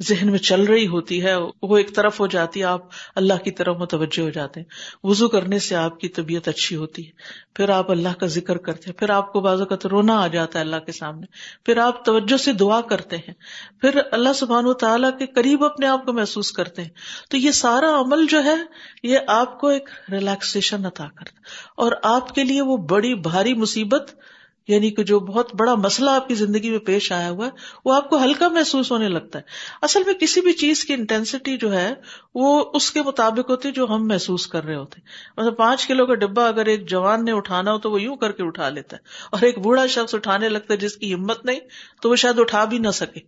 ذہن 0.02 0.30
میں 0.30 0.38
چل 0.38 0.62
رہی 0.62 0.86
ہوتی 0.86 1.24
ہے، 1.24 1.34
وہ 1.62 1.76
ایک 1.76 1.94
طرف 1.94 2.20
ہو 2.20 2.26
جاتی 2.26 2.60
ہے، 2.60 2.64
آپ 2.64 2.80
اللہ 3.14 3.34
کی 3.44 3.50
طرف 3.50 3.76
متوجہ 3.76 4.20
ہو 4.20 4.30
جاتے 4.30 4.60
ہیں۔ 4.60 4.66
وزو 5.02 5.28
کرنے 5.28 5.58
سے 5.58 5.74
آپ 5.74 6.00
کی 6.00 6.08
طبیعت 6.08 6.48
اچھی 6.48 6.76
ہوتی 6.76 7.06
ہے۔ 7.06 7.10
پھر 7.54 7.68
آپ 7.68 7.90
اللہ 7.90 8.08
کا 8.20 8.26
ذکر 8.26 8.56
کرتے 8.56 8.82
ہیں۔ 8.86 8.92
پھر 8.92 9.10
آپ 9.10 9.32
کو 9.32 9.40
بعض 9.40 9.60
اوقات 9.60 9.86
رونا 9.86 10.20
آ 10.20 10.26
جاتا 10.26 10.58
ہے 10.58 10.64
اللہ 10.64 10.76
کے 10.76 10.92
سامنے۔ 10.92 11.26
پھر 11.64 11.76
آپ 11.76 12.04
توجہ 12.04 12.36
سے 12.36 12.52
دعا 12.52 12.80
کرتے 12.80 13.16
ہیں۔ 13.16 13.34
پھر 13.80 14.00
اللہ 14.10 14.32
سبحان 14.32 14.66
و 14.66 14.72
تعالیٰ 14.72 15.18
کے 15.18 15.26
قریب 15.26 15.64
اپنے 15.64 15.86
آپ 15.86 16.06
کو 16.06 16.12
محسوس 16.12 16.52
کرتے 16.52 16.82
ہیں۔ 16.82 16.90
تو 17.30 17.36
یہ 17.36 17.50
سارا 17.50 18.00
عمل 18.00 18.26
جو 18.28 18.44
ہے، 18.44 18.56
یہ 19.02 19.18
آپ 19.28 19.60
کو 19.60 19.68
ایک 19.68 19.90
ریلیکسیشن 20.12 20.86
عطا 20.86 21.06
کرتا 21.14 21.40
اور 21.76 21.92
آپ 22.02 22.34
کے 22.34 22.44
لیے 22.44 22.62
وہ 22.62 22.76
بڑی 22.76 23.14
بھاری 23.14 23.54
مصیبت 23.54 24.14
یعنی 24.68 24.90
کہ 24.90 25.04
جو 25.04 25.20
بہت 25.20 25.54
بڑا 25.54 25.74
مسئلہ 25.74 26.10
آپ 26.10 26.28
کی 26.28 26.34
زندگی 26.34 26.70
میں 26.70 26.78
پیش 26.78 27.12
آیا 27.12 27.30
ہوا 27.30 27.46
ہے، 27.46 27.50
وہ 27.84 27.94
آپ 27.94 28.10
کو 28.10 28.24
ہلکا 28.24 28.48
محسوس 28.48 28.92
ہونے 28.92 29.08
لگتا 29.08 29.38
ہے۔ 29.38 29.44
اصل 29.82 30.02
میں 30.06 30.14
کسی 30.14 30.40
بھی 30.40 30.52
چیز 30.52 30.84
کی 30.84 30.92
انٹینسٹی 30.92 31.56
جو 31.56 31.72
ہے، 31.72 31.94
وہ 32.34 32.64
اس 32.74 32.90
کے 32.90 33.02
مطابق 33.02 33.50
ہوتی 33.50 33.68
ہے 33.68 33.72
جو 33.72 33.86
ہم 33.88 34.08
محسوس 34.08 34.46
کر 34.46 34.64
رہے 34.64 34.76
ہوتے 34.76 35.00
مطلب 35.36 35.56
پانچ 35.56 35.86
کلو 35.86 36.06
کا 36.06 36.14
ڈبا 36.14 36.46
اگر 36.46 36.66
ایک 36.66 36.88
جوان 36.88 37.24
نے 37.24 37.32
اٹھانا 37.32 37.72
ہو 37.72 37.78
تو 37.78 37.90
وہ 37.90 38.02
یوں 38.02 38.16
کر 38.16 38.32
کے 38.32 38.42
اٹھا 38.42 38.68
لیتا 38.68 38.96
ہے۔ 38.96 39.02
اور 39.32 39.42
ایک 39.42 39.58
بوڑھا 39.58 39.86
شخص 39.86 40.14
اٹھانے 40.14 40.48
لگتا 40.48 40.74
ہے 40.74 40.78
جس 40.78 40.96
کی 40.96 41.14
ہمت 41.14 41.44
نہیں، 41.44 41.60
تو 42.02 42.10
وہ 42.10 42.16
شاید 42.16 42.38
اٹھا 42.38 42.64
بھی 42.64 42.78
نہ 42.78 42.90
سکے۔ 42.90 43.20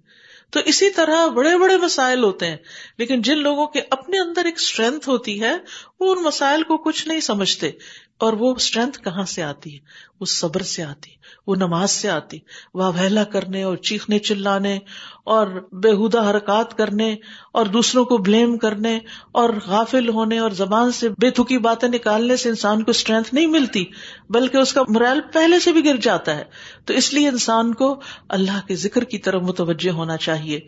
تو 0.51 0.61
اسی 0.65 0.91
طرح 0.91 1.27
بڑے 1.27 1.59
بڑے 1.59 1.77
مسائل 1.77 2.25
ہوتے 2.25 2.47
ہیں، 2.47 2.57
لیکن 2.99 3.23
جن 3.23 3.39
لوگوں 3.39 3.67
کے 3.67 3.81
اپنے 3.91 4.19
اندر 4.19 4.45
ایک 4.45 4.55
اسٹرینتھ 4.55 5.09
ہوتی 5.09 5.43
ہے، 5.43 5.57
وہ 6.01 6.15
ان 6.15 6.23
مسائل 6.23 6.63
کو 6.63 6.77
کچھ 6.77 7.09
نہیں 7.09 7.21
سمجھتے۔ 7.21 7.71
اور 8.19 8.33
وہ 8.33 8.55
اسٹرینتھ 8.55 9.03
کہاں 9.03 9.25
سے 9.25 9.43
آتی 9.43 9.75
ہے؟ 9.75 9.79
وہ 10.21 10.27
صبر 10.27 10.63
سے 10.63 10.85
آتی 10.85 11.11
وہ 11.47 11.57
نماز 11.57 11.91
سے 11.91 12.11
آتی 12.11 12.39
وہ 12.75 12.85
وہلا 12.85 13.25
کرنے 13.25 13.63
اور 13.63 13.77
چیخنے 13.77 14.19
چلانے 14.19 14.79
اور 15.25 15.47
بےحدہ 15.73 16.31
حرکات 16.31 16.79
کرنے 16.79 17.17
اور 17.53 17.67
دوسروں 17.67 18.05
کو 18.05 18.19
بلیم 18.19 18.59
کرنے 18.59 18.99
اور 19.33 19.51
غافل 19.67 20.09
ہونے 20.09 20.39
اور 20.39 20.51
زبان 20.51 20.93
سے 20.93 21.09
بے 21.09 21.31
تھکی 21.31 21.59
باتیں 21.59 21.89
نکالنے 21.89 22.37
سے 22.37 22.49
انسان 22.49 22.83
کو 22.83 22.91
اسٹرینتھ 22.91 23.35
نہیں 23.35 23.47
ملتی، 23.47 23.85
بلکہ 24.31 24.57
اس 24.57 24.73
کا 24.73 24.83
مرائل 24.89 25.21
پہلے 25.33 25.61
سے 25.61 25.73
بھی 25.73 25.85
گر 25.85 25.97
جاتا 25.97 26.37
ہے۔ 26.37 26.45
تو 26.85 26.95
اس 26.95 27.15
لیے 27.15 27.29
انسان 27.29 27.75
کو 27.75 28.01
اللہ 28.29 28.67
کے 28.67 28.77
ذکر 28.77 29.05
کی 29.05 29.19
طرف 29.19 29.43
متوجہ 29.43 29.91
ہونا 29.91 30.17
چاہیے 30.17 30.61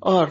اور 0.00 0.26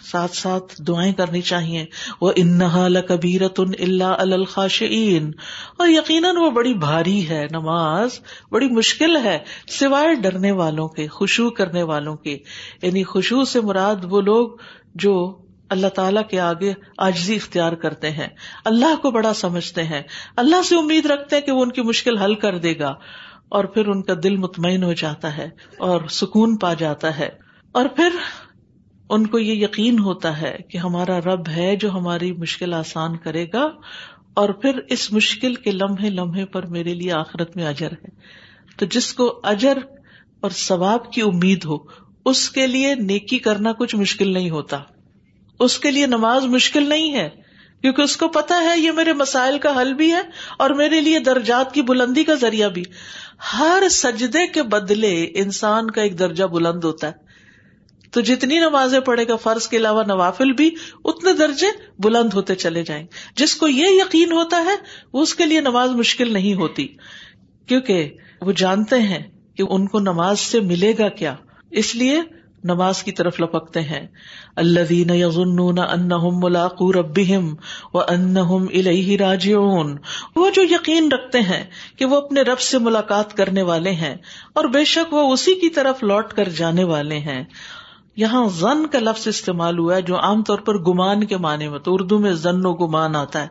ساتھ 0.00 0.36
ساتھ 0.36 0.82
دعائیں 0.82 1.12
کرنی 1.12 1.40
چاہیے۔ 1.40 1.86
وہ 2.20 2.32
انہا 2.36 2.88
لکبیرت 2.88 3.60
اللہ 3.78 4.04
الخاشعین 4.04 5.32
اور 5.78 5.88
یقیناً 5.88 6.36
وہ 6.36 6.50
بڑی 6.50 6.74
بھاری 6.74 7.28
ہے 7.28 7.46
نماز، 7.50 8.10
بڑی 8.52 8.68
مشکل 8.68 9.16
ہے، 9.16 9.38
سوائے 9.68 10.14
ڈرنے 10.14 10.52
والوں 10.52 10.88
کے 10.88 11.08
خوشبو 11.08 11.50
کرنے 11.50 11.82
والوں 11.82 12.16
کے۔ 12.16 12.38
یعنی 12.82 13.04
خوشبو 13.04 13.44
سے 13.44 13.60
مراد 13.60 13.96
وہ 14.04 14.20
لوگ 14.20 14.48
جو 14.94 15.42
اللہ 15.68 15.86
تعالیٰ 15.86 16.22
کے 16.30 16.40
آگے 16.40 16.72
آجزی 16.98 17.36
اختیار 17.36 17.72
کرتے 17.72 18.10
ہیں۔ 18.10 18.28
اللہ 18.64 18.96
کو 19.02 19.10
بڑا 19.10 19.34
سمجھتے 19.34 19.84
ہیں۔ 19.84 20.02
اللہ 20.36 20.62
سے 20.62 20.76
امید 20.76 21.06
رکھتے 21.06 21.36
ہیں 21.36 21.42
کہ 21.42 21.52
وہ 21.52 21.62
ان 21.62 21.72
کی 21.72 21.82
مشکل 21.82 22.18
حل 22.18 22.34
کر 22.34 22.58
دے 22.58 22.78
گا۔ 22.78 22.94
اور 23.48 23.64
پھر 23.64 23.86
ان 23.86 24.02
کا 24.02 24.14
دل 24.22 24.36
مطمئن 24.36 24.82
ہو 24.82 24.92
جاتا 24.92 25.36
ہے 25.36 25.50
اور 25.78 26.00
سکون 26.10 26.56
پا 26.56 26.74
جاتا 26.74 27.18
ہے۔ 27.18 27.28
اور 27.72 27.86
پھر 27.86 28.08
ان 29.10 29.26
کو 29.26 29.38
یہ 29.38 29.64
یقین 29.64 29.98
ہوتا 29.98 30.40
ہے 30.40 30.58
کہ 30.68 30.78
ہمارا 30.78 31.20
رب 31.20 31.48
ہے 31.48 31.76
جو 31.76 31.90
ہماری 31.90 32.32
مشکل 32.32 32.74
آسان 32.74 33.16
کرے 33.16 33.46
گا 33.52 33.68
اور 34.34 34.48
پھر 34.48 34.80
اس 34.88 35.12
مشکل 35.12 35.54
کے 35.54 35.70
لمحے 35.70 36.10
لمحے 36.10 36.44
پر 36.44 36.66
میرے 36.66 36.94
لیے 36.94 37.12
آخرت 37.12 37.56
میں 37.56 37.66
اجر 37.66 37.92
ہے۔ 37.92 38.08
تو 38.76 38.86
جس 38.86 39.14
کو 39.14 39.40
اجر 39.42 39.78
اور 40.40 40.50
ثواب 40.50 41.12
کی 41.12 41.20
امید 41.22 41.64
ہو، 41.64 41.76
اس 42.24 42.50
کے 42.50 42.66
لیے 42.66 42.94
نیکی 42.94 43.38
کرنا 43.38 43.72
کچھ 43.72 43.96
مشکل 43.96 44.32
نہیں 44.32 44.50
ہوتا۔ 44.50 44.78
اس 45.60 45.78
کے 45.78 45.90
لیے 45.90 46.06
نماز 46.06 46.44
مشکل 46.44 46.88
نہیں 46.88 47.14
ہے، 47.14 47.28
کیونکہ 47.82 48.02
اس 48.02 48.16
کو 48.16 48.28
پتا 48.28 48.54
ہے 48.54 48.80
یہ 48.80 48.90
میرے 48.90 49.12
مسائل 49.12 49.58
کا 49.58 49.80
حل 49.80 49.94
بھی 49.94 50.12
ہے 50.12 50.20
اور 50.58 50.70
میرے 50.70 51.00
لیے 51.00 51.18
درجات 51.18 51.74
کی 51.74 51.82
بلندی 51.82 52.24
کا 52.24 52.34
ذریعہ 52.34 52.68
بھی۔ 52.68 52.82
ہر 53.58 53.82
سجدے 53.90 54.46
کے 54.46 54.62
بدلے 54.62 55.24
انسان 55.34 55.90
کا 55.90 56.02
ایک 56.02 56.18
درجہ 56.18 56.44
بلند 56.44 56.84
ہوتا 56.84 57.06
ہے۔ 57.06 57.29
تو 58.10 58.20
جتنی 58.20 58.58
نمازیں 58.58 59.00
پڑھے 59.00 59.28
گا 59.28 59.36
فرض 59.36 59.68
کے 59.68 59.76
علاوہ 59.76 60.02
نوافل 60.06 60.52
بھی، 60.52 60.70
اتنے 61.04 61.32
درجے 61.32 61.66
بلند 61.98 62.34
ہوتے 62.34 62.54
چلے 62.54 62.82
جائیں۔ 62.82 63.06
جس 63.36 63.54
کو 63.54 63.68
یہ 63.68 63.86
یقین 63.88 64.32
ہوتا 64.32 64.64
ہے، 64.64 64.74
وہ 65.12 65.22
اس 65.22 65.34
کے 65.34 65.46
لیے 65.46 65.60
نماز 65.60 65.90
مشکل 65.90 66.32
نہیں 66.32 66.54
ہوتی۔ 66.54 66.88
کیونکہ 67.66 68.14
وہ 68.40 68.52
جانتے 68.52 68.96
ہیں 68.96 69.22
کہ 69.54 69.64
ان 69.70 69.88
کو 69.88 70.00
نماز 70.00 70.40
سے 70.40 70.60
ملے 70.60 70.92
گا 70.98 71.08
کیا۔ 71.08 71.34
اس 71.70 71.96
لیے 71.96 72.20
نماز 72.64 73.02
کی 73.02 73.12
طرف 73.12 73.40
لپکتے 73.40 73.80
ہیں۔ 73.80 74.06
اللہ 74.56 74.80
دین 74.80 75.10
یزن 75.10 75.56
ملاقو 76.40 76.92
ربیم 76.92 77.54
و 77.94 77.98
ان 77.98 78.36
الہ 78.36 79.16
راجعون۔ 79.16 79.96
وہ 80.36 80.50
جو 80.50 80.62
یقین 80.62 81.12
رکھتے 81.12 81.40
ہیں 81.40 81.64
کہ 81.96 82.04
وہ 82.04 82.16
اپنے 82.16 82.42
رب 82.42 82.60
سے 82.60 82.78
ملاقات 82.78 83.36
کرنے 83.36 83.62
والے 83.62 83.90
ہیں 83.90 84.16
اور 84.52 84.64
بے 84.64 84.84
شک 84.84 85.14
وہ 85.14 85.32
اسی 85.32 85.54
کی 85.54 85.68
طرف 85.68 86.02
لوٹ 86.02 86.32
کر 86.32 86.48
جانے 86.48 86.84
والے 86.84 87.18
ہیں۔ 87.18 87.44
یہاں 88.20 88.48
زن 88.48 88.86
کا 88.86 88.98
لفظ 88.98 89.28
استعمال 89.28 89.78
ہوا 89.78 89.96
ہے 89.96 90.02
جو 90.02 90.20
عام 90.20 90.42
طور 90.42 90.58
پر 90.58 90.78
گمان 90.78 91.24
کے 91.24 91.36
معنی 91.36 91.68
میں 91.68 91.78
تو 91.78 91.94
اردو 91.94 92.18
میں 92.18 92.32
زن 92.32 92.66
و 92.66 92.74
گمان 92.74 93.16
آتا 93.16 93.42
ہے۔ 93.42 93.48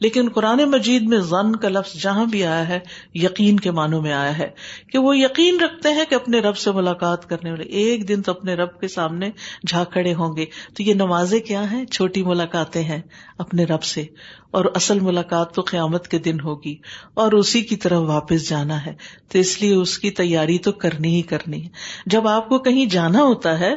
لیکن 0.00 0.28
قرآن 0.34 0.58
مجید 0.58 1.02
میں 1.02 1.18
زن 1.18 1.56
کا 1.56 1.68
لفظ 1.68 2.02
جہاں 2.02 2.24
بھی 2.24 2.44
آیا 2.44 2.68
ہے، 2.68 2.78
یقین 3.14 3.60
کے 3.60 3.70
معنوں 3.70 4.02
میں 4.02 4.12
آیا 4.12 4.38
ہے 4.38 4.48
کہ 4.92 4.98
وہ 4.98 5.18
یقین 5.18 5.60
رکھتے 5.60 5.88
ہیں 5.88 6.04
کہ 6.08 6.14
اپنے 6.14 6.40
رب 6.40 6.56
سے 6.56 6.70
ملاقات 6.70 7.28
کرنے 7.28 7.50
والے، 7.50 7.64
ایک 7.64 8.08
دن 8.08 8.22
تو 8.22 8.32
اپنے 8.32 8.54
رب 8.54 8.80
کے 8.80 8.88
سامنے 8.88 9.30
جھاکڑے 9.66 10.14
ہوں 10.14 10.36
گے۔ 10.36 10.44
تو 10.74 10.82
یہ 10.82 10.94
نمازیں 10.94 11.40
کیا 11.40 11.72
ہیں؟ 11.72 11.84
چھوٹی 11.84 12.22
ملاقاتیں 12.22 12.82
ہیں 12.82 13.00
اپنے 13.38 13.64
رب 13.64 13.82
سے۔ 13.82 14.04
اور 14.50 14.64
اصل 14.74 15.00
ملاقات 15.00 15.54
تو 15.54 15.62
قیامت 15.62 16.08
کے 16.08 16.18
دن 16.18 16.40
ہوگی۔ 16.40 16.76
اور 17.14 17.32
اسی 17.32 17.60
کی 17.60 17.76
طرف 17.76 18.00
واپس 18.00 18.48
جانا 18.48 18.86
ہے۔ 18.86 18.94
تو 19.28 19.38
اس 19.38 19.62
لیے 19.62 19.74
اس 19.74 19.98
کی 19.98 20.10
تیاری 20.10 20.58
تو 20.58 20.72
کرنی 20.72 21.16
ہی 21.16 21.22
کرنی 21.22 21.62
ہے۔ 21.62 21.68
جب 22.06 22.28
آپ 22.28 22.48
کو 22.48 22.58
کہیں 22.58 22.86
جانا 22.86 23.22
ہوتا 23.22 23.60
ہے 23.60 23.74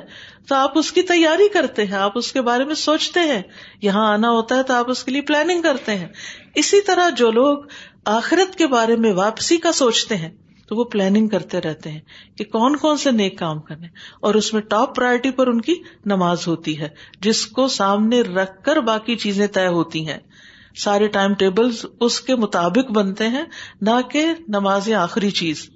تو 0.48 0.56
آپ 0.56 0.78
اس 0.78 0.92
کی 0.92 1.02
تیاری 1.02 1.50
کرتے 1.50 1.86
ہیں، 1.86 1.96
آپ 1.96 2.12
اس 2.16 2.34
کے 2.34 2.42
بارے 2.42 2.64
میں 2.64 2.76
سوچتے 2.76 3.20
ہیں۔ 3.20 3.42
یہاں 3.82 4.14
آنا 4.14 4.30
ہوتا 4.30 4.56
ہے 4.56 4.64
تو 4.64 4.74
آپ 4.74 4.92
اس 4.92 5.04
کے 5.04 5.12
لیے 5.12 5.22
پلاننگ 5.22 5.62
کرتے 5.62 5.96
ہیں۔ 5.96 6.08
اسی 6.56 6.82
طرح 6.82 7.10
جو 7.10 7.32
لوگ 7.32 7.58
آخرت 8.06 8.56
کے 8.56 8.68
بارے 8.68 8.96
میں 8.96 9.14
واپسی 9.14 9.58
کا 9.58 9.72
سوچتے 9.72 10.16
ہیں، 10.16 10.30
تو 10.68 10.76
وہ 10.76 10.84
پلاننگ 10.84 11.28
کرتے 11.28 11.62
رہتے 11.62 11.92
ہیں 11.92 12.00
کہ 12.38 12.44
کون 12.44 12.76
کون 12.76 12.98
سے 12.98 13.12
نیک 13.12 13.40
کام 13.40 13.60
کرنے 13.60 13.88
اور 14.22 14.36
اس 14.36 14.54
میں 14.54 14.62
ٹاپ 14.62 14.96
پرائرٹی 14.96 15.32
پر 15.32 15.48
ان 15.48 15.62
کی 15.62 15.76
نماز 16.06 16.48
ہوتی 16.48 16.80
ہے، 16.80 16.90
جس 17.22 17.48
کو 17.48 17.68
سامنے 17.68 18.22
رکھ 18.22 18.64
کر 18.64 18.76
باقی 18.76 19.16
چیزیں 19.16 19.48
طے 19.48 19.68
ہوتی 19.68 20.08
ہیں۔ 20.08 20.20
سارے 20.78 21.08
ٹائم 21.08 21.34
ٹیبل 21.34 21.70
اس 22.00 22.22
کے 22.22 22.36
مطابق 22.36 22.92
بنتے 22.92 23.28
ہیں، 23.28 23.46
نہ 23.82 24.02
کہ 24.12 24.26
نماز 24.48 24.92
آخری 24.92 25.32
چیز۔ 25.32 25.70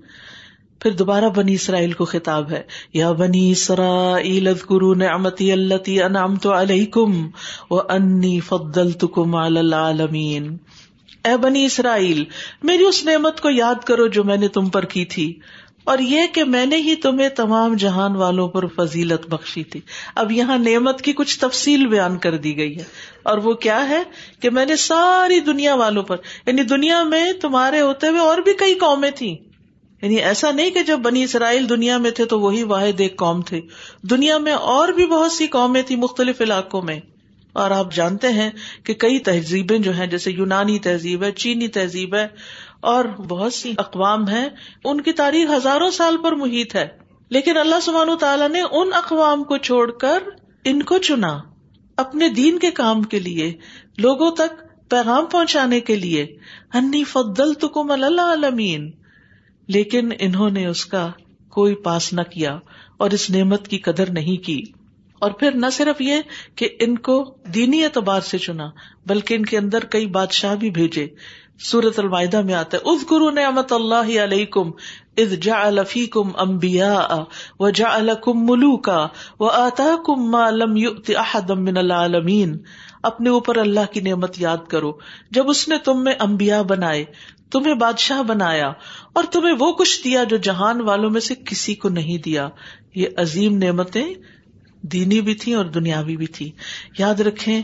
پھر 0.79 0.91
دوبارہ 0.91 1.25
بنی 1.35 1.53
اسرائیل 1.53 1.91
کو 1.91 2.05
خطاب 2.05 2.51
ہے۔ 2.51 2.63
یا 2.93 3.11
بنی 3.11 3.51
اسرائیل 3.51 4.47
اذکروا 4.47 4.95
نعمتی 4.95 5.51
اللتی 5.51 6.01
انعمت 6.01 6.45
علیکم 6.45 7.29
وانی 7.71 8.39
فضلتکم 8.39 9.35
علی 9.35 9.59
العالمین۔ 9.59 10.57
اے 11.25 11.37
بنی 11.37 11.65
اسرائیل، 11.65 12.23
میری 12.63 12.85
اس 12.85 13.05
نعمت 13.05 13.41
کو 13.41 13.49
یاد 13.49 13.83
کرو 13.83 14.07
جو 14.07 14.23
میں 14.23 14.37
نے 14.37 14.47
تم 14.47 14.69
پر 14.69 14.85
کی 14.85 15.05
تھی۔ 15.05 15.39
اور 15.83 15.99
یہ 15.99 16.21
کہ 16.33 16.43
میں 16.43 16.65
نے 16.65 16.77
ہی 16.77 16.95
تمہیں 16.95 17.29
تمام 17.29 17.73
جہان 17.73 18.15
والوں 18.15 18.47
پر 18.47 18.67
فضیلت 18.67 19.29
بخشی 19.29 19.63
تھی۔ 19.63 19.79
اب 20.15 20.31
یہاں 20.31 20.57
نعمت 20.57 21.01
کی 21.01 21.13
کچھ 21.13 21.39
تفصیل 21.39 21.87
بیان 21.87 22.17
کر 22.17 22.37
دی 22.37 22.57
گئی 22.57 22.77
ہے۔ 22.77 22.83
اور 23.23 23.37
وہ 23.37 23.53
کیا 23.53 23.89
ہے 23.89 24.03
کہ 24.39 24.49
میں 24.49 24.65
نے 24.65 24.75
ساری 24.75 25.39
دنیا 25.39 25.75
والوں 25.75 26.03
پر 26.03 26.17
یعنی 26.47 26.63
دنیا 26.63 27.03
میں 27.03 27.33
تمہارے 27.33 27.81
ہوتے 27.81 28.07
ہوئے 28.07 28.19
اور 28.19 28.37
بھی 28.37 28.53
کئی 28.53 28.75
قومیں 28.75 29.11
تھیں۔ 29.11 29.48
یعنی 30.01 30.15
ایسا 30.15 30.51
نہیں 30.51 30.69
کہ 30.69 30.83
جب 30.83 30.99
بنی 30.99 31.23
اسرائیل 31.23 31.69
دنیا 31.69 31.97
میں 31.97 32.11
تھے 32.11 32.25
تو 32.25 32.39
وہی 32.39 32.63
واحد 32.63 33.01
ایک 33.01 33.17
قوم 33.17 33.41
تھے۔ 33.41 33.61
دنیا 34.01 34.37
میں 34.37 34.51
اور 34.51 34.89
بھی 34.89 35.05
بہت 35.05 35.31
سی 35.31 35.47
قومیں 35.47 35.81
تھی 35.81 35.95
مختلف 35.95 36.41
علاقوں 36.41 36.81
میں۔ 36.81 36.99
اور 37.53 37.71
آپ 37.71 37.93
جانتے 37.93 38.27
ہیں 38.27 38.49
کہ 38.83 38.93
کئی 38.93 39.19
تہذیبیں 39.19 39.79
جو 39.79 39.93
ہیں، 39.93 40.07
جیسے 40.07 40.31
یونانی 40.31 40.79
تہذیب 40.79 41.23
ہے، 41.23 41.31
چینی 41.31 41.67
تہذیب 41.67 42.15
ہے، 42.15 42.27
اور 42.81 43.05
بہت 43.05 43.53
سی 43.53 43.73
اقوام 43.77 44.27
ہیں۔ 44.27 44.49
ان 44.83 45.01
کی 45.01 45.11
تاریخ 45.11 45.49
ہزاروں 45.57 45.89
سال 45.89 46.17
پر 46.17 46.31
محیط 46.31 46.75
ہے۔ 46.75 46.87
لیکن 47.29 47.57
اللہ 47.57 47.79
سبحانہ 47.81 48.15
تعالیٰ 48.15 48.49
نے 48.49 48.61
ان 48.71 48.89
اقوام 48.93 49.43
کو 49.43 49.57
چھوڑ 49.57 49.91
کر 49.91 50.23
ان 50.63 50.83
کو 50.83 50.97
چنا۔ 50.97 51.39
اپنے 51.97 52.29
دین 52.29 52.59
کے 52.59 52.71
کام 52.71 53.03
کے 53.03 53.19
لیے، 53.19 53.57
لوگوں 53.97 54.31
تک 54.31 54.63
پیغام 54.89 55.25
پہنچانے 55.25 55.79
کے 55.79 55.95
لیے۔ 55.95 56.37
انی 56.73 57.03
فدل 57.03 57.53
تو 57.53 57.67
کم 57.67 57.91
اللہ 57.91 58.21
عالمین 58.21 58.91
لیکن 59.69 60.09
انہوں 60.19 60.49
نے 60.49 60.65
اس 60.65 60.85
کا 60.85 61.09
کوئی 61.49 61.75
پاس 61.75 62.13
نہ 62.13 62.21
کیا 62.21 62.59
اور 62.97 63.11
اس 63.11 63.29
نعمت 63.29 63.67
کی 63.67 63.77
قدر 63.77 64.11
نہیں 64.11 64.45
کی۔ 64.45 64.61
اور 65.19 65.31
پھر 65.31 65.51
نہ 65.51 65.65
صرف 65.71 66.01
یہ 66.01 66.15
کہ 66.55 66.69
ان 66.79 66.97
کو 66.97 67.35
دینی 67.55 67.83
اعتبار 67.83 68.21
سے 68.21 68.37
چنا، 68.37 68.69
بلکہ 69.05 69.33
ان 69.33 69.45
کے 69.45 69.57
اندر 69.57 69.79
کئی 69.79 70.05
بادشاہ 70.05 70.55
بھی 70.55 70.69
بھیجے۔ 70.69 71.07
سورت 71.59 71.99
المائدہ 71.99 72.41
میں 72.41 72.53
آتا 72.53 72.77
ہے 72.77 72.89
از 72.89 73.11
گرو 73.11 73.29
نعمت 73.29 73.73
اللہ 73.73 74.23
علیہ 74.23 74.45
کم 74.45 74.71
از 75.17 75.31
جا 75.41 75.61
الفی 75.61 76.05
کم 76.05 76.29
امبیا 76.37 76.99
و 77.59 77.69
جا 77.69 77.95
الکم 77.95 78.45
ملوکا 78.45 79.07
و 79.39 79.47
آتا 79.47 79.95
کم 80.05 80.35
لم 80.49 80.73
احدم 81.07 81.63
من 81.63 81.77
العالمین۔ 81.77 82.57
اپنے 83.03 83.29
اوپر 83.29 83.57
اللہ 83.57 83.93
کی 83.93 83.99
نعمت 83.99 84.39
یاد 84.39 84.67
کرو، 84.67 84.91
جب 85.31 85.49
اس 85.49 85.67
نے 85.67 85.77
تم 85.77 86.03
میں 86.03 86.13
امبیا 86.19 86.61
بنائے 86.61 87.05
تمہیں 87.51 87.73
بادشاہ 87.73 88.23
بنایا 88.23 88.71
اور 89.13 89.23
تمہیں 89.31 89.53
وہ 89.59 89.73
کچھ 89.73 90.03
دیا 90.03 90.23
جو 90.23 90.37
جہان 90.37 90.81
والوں 90.81 91.09
میں 91.09 91.21
سے 91.21 91.33
کسی 91.45 91.75
کو 91.75 91.89
نہیں 91.89 92.17
دیا۔ 92.17 92.49
یہ 92.95 93.07
عظیم 93.17 93.57
نعمتیں 93.57 94.13
دینی 94.81 95.21
بھی 95.21 95.35
تھی 95.35 95.53
اور 95.53 95.65
دنیاوی 95.65 96.17
بھی 96.17 96.27
تھی 96.27 96.51
یاد 96.97 97.15
رکھے 97.15 97.61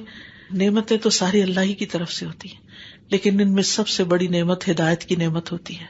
نعمتیں 0.51 0.97
تو 0.97 1.09
ساری 1.09 1.41
اللہ 1.41 1.59
ہی 1.59 1.73
کی 1.73 1.85
طرف 1.85 2.11
سے 2.11 2.25
ہوتی 2.25 2.49
ہیں، 2.49 2.61
لیکن 3.09 3.41
ان 3.41 3.53
میں 3.53 3.63
سب 3.63 3.87
سے 3.87 4.03
بڑی 4.03 4.27
نعمت 4.27 4.69
ہدایت 4.69 5.03
کی 5.03 5.15
نعمت 5.15 5.51
ہوتی 5.51 5.79
ہے، 5.79 5.85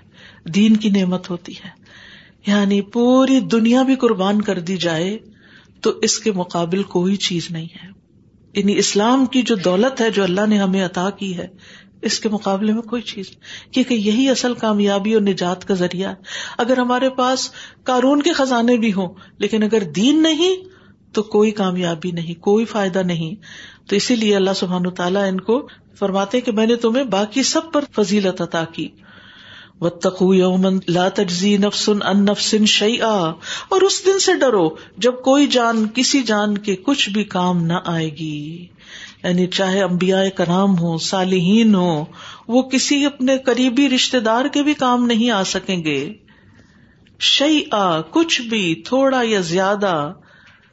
دین 0.50 0.78
کی 0.78 0.90
نعمت 0.90 1.30
ہوتی 1.30 1.52
ہے۔ 1.52 1.70
یعنی 2.48 2.82
پوری 2.82 3.40
دنیا 3.40 3.84
بھی 3.84 3.96
قربان 3.96 4.42
کر 4.42 4.60
دی 4.60 4.78
جائے 4.78 5.18
تو 5.82 5.90
اس 5.90 6.20
کے 6.20 6.32
مقابل 6.32 6.84
کوئی 6.84 7.16
چیز 7.16 7.48
نہیں 7.52 7.68
ہے۔ 7.84 7.88
یعنی 8.54 8.78
اسلام 8.78 9.26
کی 9.26 9.42
جو 9.42 9.56
دولت 9.56 10.02
ہے، 10.02 10.10
جو 10.10 10.24
اللہ 10.24 10.46
نے 10.48 10.58
ہمیں 10.58 10.86
عطا 10.86 11.10
کی 11.10 11.38
ہے 11.38 11.48
اس 12.02 12.20
کے 12.20 12.30
مقابلے 12.30 12.74
میں 12.74 12.82
کوئی 12.82 13.02
چیز 13.02 13.26
کیونکہ 13.72 13.94
یہی 13.94 14.30
اصل 14.30 14.54
کامیابی 14.54 15.14
اور 15.14 15.22
نجات 15.22 15.68
کا 15.68 15.74
ذریعہ۔ 15.74 16.14
اگر 16.58 16.78
ہمارے 16.78 17.10
پاس 17.10 17.52
قانون 17.84 18.22
کے 18.22 18.34
خزانے 18.34 18.78
بھی 18.78 18.94
ہوں، 18.94 19.14
لیکن 19.38 19.64
اگر 19.64 19.80
دین 19.80 20.22
نہیں، 20.22 20.56
تو 21.14 21.24
کوئی 21.24 21.52
کامیابی 21.52 22.12
نہیں، 22.12 22.42
کوئی 22.42 22.66
فائدہ 22.66 23.00
نہیں۔ 23.00 23.36
تو 23.90 23.96
اسی 23.96 24.16
لیے 24.16 24.36
اللہ 24.36 24.54
سبحان 24.56 24.90
تعالیٰ 24.90 25.28
ان 25.28 25.40
کو 25.40 25.68
فرماتے 26.00 26.42
کہ 26.42 26.52
میں 26.52 26.66
نے 26.66 26.76
تمہیں 26.76 27.04
باقی 27.04 27.44
سب 27.44 27.62
پر 27.72 27.84
فضیلت 27.92 28.42
عطا 28.42 28.64
کی۔ 28.72 28.90
یومن 30.22 30.80
لا 30.88 31.10
تجزی 31.10 31.58
نفسن 31.58 32.04
ان 32.04 32.26
نفسن 32.26 32.66
شعی 32.66 32.98
اور 32.98 33.82
اس 33.82 34.06
دن 34.06 34.20
سے 34.20 34.34
ڈرو 34.34 34.70
جب 34.98 35.22
کوئی 35.24 35.48
جان، 35.48 35.88
کسی 35.96 36.24
جان 36.24 36.58
کے 36.58 36.76
کچھ 36.76 37.10
بھی 37.10 37.24
کام 37.24 37.66
نہ 37.66 37.74
آئے 37.86 38.10
گی۔ 38.10 38.68
یعنی 39.26 39.48
چاہے 39.48 39.84
امبیا 39.84 40.30
کرام 40.30 40.80
ہو 40.80 40.98
صالحین 40.98 41.76
ہو 41.76 42.06
وہ 42.48 42.62
کسی 42.62 43.06
اپنے 43.06 43.38
قریبی 43.38 43.90
رشتے 43.90 44.20
دار 44.20 44.46
کے 44.46 44.64
بھی 44.64 44.74
کام 44.74 45.06
نہیں 45.06 45.30
آ 45.30 45.44
سکیں 45.44 45.84
گے۔ 45.84 46.14
شعی 47.20 47.62
آ 47.72 48.02
کچھ 48.02 48.42
بھی، 48.42 48.76
تھوڑا 48.76 49.22
یا 49.24 49.40
زیادہ۔ 49.40 50.14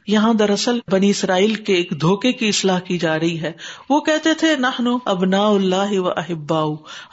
یہاں 0.07 0.33
دراصل 0.33 0.79
بنی 0.91 1.09
اسرائیل 1.09 1.55
کے 1.55 1.73
ایک 1.73 1.93
دھوکے 2.01 2.33
کی 2.33 2.47
اصلاح 2.47 2.79
کی 2.79 2.97
جا 2.97 3.19
رہی 3.19 3.41
ہے۔ 3.41 3.51
وہ 3.89 4.01
کہتے 4.01 4.33
تھے 4.33 4.55
نہ 4.55 4.67
ابنا 5.05 5.47
اللہ 5.47 5.99
و 5.99 6.07
احبا 6.07 6.63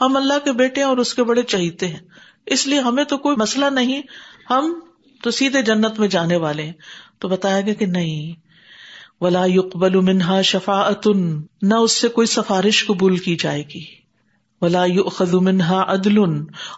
ہم 0.01 0.17
اللہ 0.17 0.45
کے 0.45 0.51
بیٹے 0.51 0.81
اور 0.81 0.97
اس 0.97 1.13
کے 1.13 1.23
بڑے 1.23 1.43
چہیتے 1.43 1.87
ہیں۔ 1.87 1.99
اس 2.45 2.67
لیے 2.67 2.79
ہمیں 2.79 3.03
تو 3.03 3.17
کوئی 3.17 3.35
مسئلہ 3.37 3.65
نہیں، 3.65 4.01
ہم 4.49 4.79
تو 5.23 5.31
سیدھے 5.31 5.61
جنت 5.61 5.99
میں 5.99 6.07
جانے 6.07 6.35
والے 6.35 6.63
ہیں۔ 6.63 6.73
تو 7.19 7.27
بتایا 7.27 7.61
گیا 7.61 7.73
کہ 7.73 7.85
نہیں 7.85 8.50
ولا 9.21 9.45
يقبل 9.45 9.95
منها 9.95 10.41
شفاعت 10.41 11.07
نہ 11.61 11.73
اس 11.73 11.91
سے 11.91 12.07
کوئی 12.07 12.27
سفارش 12.27 12.85
قبول 12.85 13.17
کی 13.17 13.35
جائے 13.35 13.63
گی۔ 13.75 14.01
ولا 14.61 14.85
يؤخذ 14.85 15.33
منها 15.33 15.83
عدل، 15.87 16.17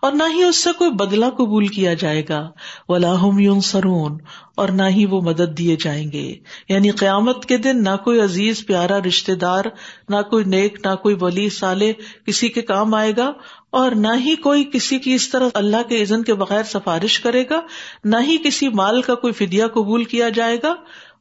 اور 0.01 0.11
نہ 0.11 0.23
ہی 0.35 0.43
اس 0.43 0.63
سے 0.63 0.69
کوئی 0.77 0.91
بدلہ 0.91 1.25
قبول 1.25 1.67
کیا 1.67 1.93
جائے 1.93 2.23
گا۔ 2.29 2.51
ولا 2.89 3.13
هم 3.13 3.39
ينصرون، 3.39 4.17
اور 4.55 4.69
نہ 4.69 4.83
ہی 4.89 5.05
وہ 5.05 5.21
مدد 5.21 5.57
دیے 5.57 5.75
جائیں 5.75 6.11
گے۔ 6.11 6.35
یعنی 6.69 6.89
قیامت 6.89 7.45
کے 7.45 7.57
دن 7.57 7.83
نہ 7.83 7.95
کوئی 8.03 8.21
عزیز، 8.21 8.65
پیارا 8.65 8.99
رشتے 8.99 9.35
دار، 9.35 9.65
نہ 10.09 10.21
کوئی 10.29 10.43
نیک، 10.43 10.87
نہ 10.87 10.95
کوئی 10.95 11.15
ولی 11.21 11.49
سالے 11.49 11.93
کسی 12.27 12.49
کے 12.49 12.61
کام 12.61 12.93
آئے 12.93 13.13
گا، 13.17 13.31
اور 13.69 13.91
نہ 13.91 14.13
ہی 14.25 14.35
کوئی 14.35 14.69
کسی 14.73 14.99
کی 14.99 15.13
اس 15.13 15.29
طرح 15.29 15.49
اللہ 15.53 15.83
کے 15.89 16.01
عزن 16.01 16.23
کے 16.23 16.33
بغیر 16.33 16.63
سفارش 16.63 17.19
کرے 17.19 17.43
گا، 17.49 17.59
نہ 18.03 18.15
ہی 18.27 18.37
کسی 18.37 18.69
مال 18.69 19.01
کا 19.01 19.15
کوئی 19.15 19.33
فدیہ 19.33 19.63
قبول 19.73 20.03
کیا 20.03 20.29
جائے 20.29 20.57
گا۔ 20.63 20.73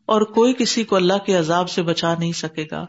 اور 0.07 0.23
کوئی 0.23 0.55
کسی 0.59 0.85
کو 0.85 0.97
اللہ 0.97 1.19
کے 1.27 1.37
عذاب 1.37 1.71
سے 1.71 1.83
بچا 1.83 2.15
نہیں 2.19 2.33
سکے 2.33 2.67
گا۔ 2.71 2.87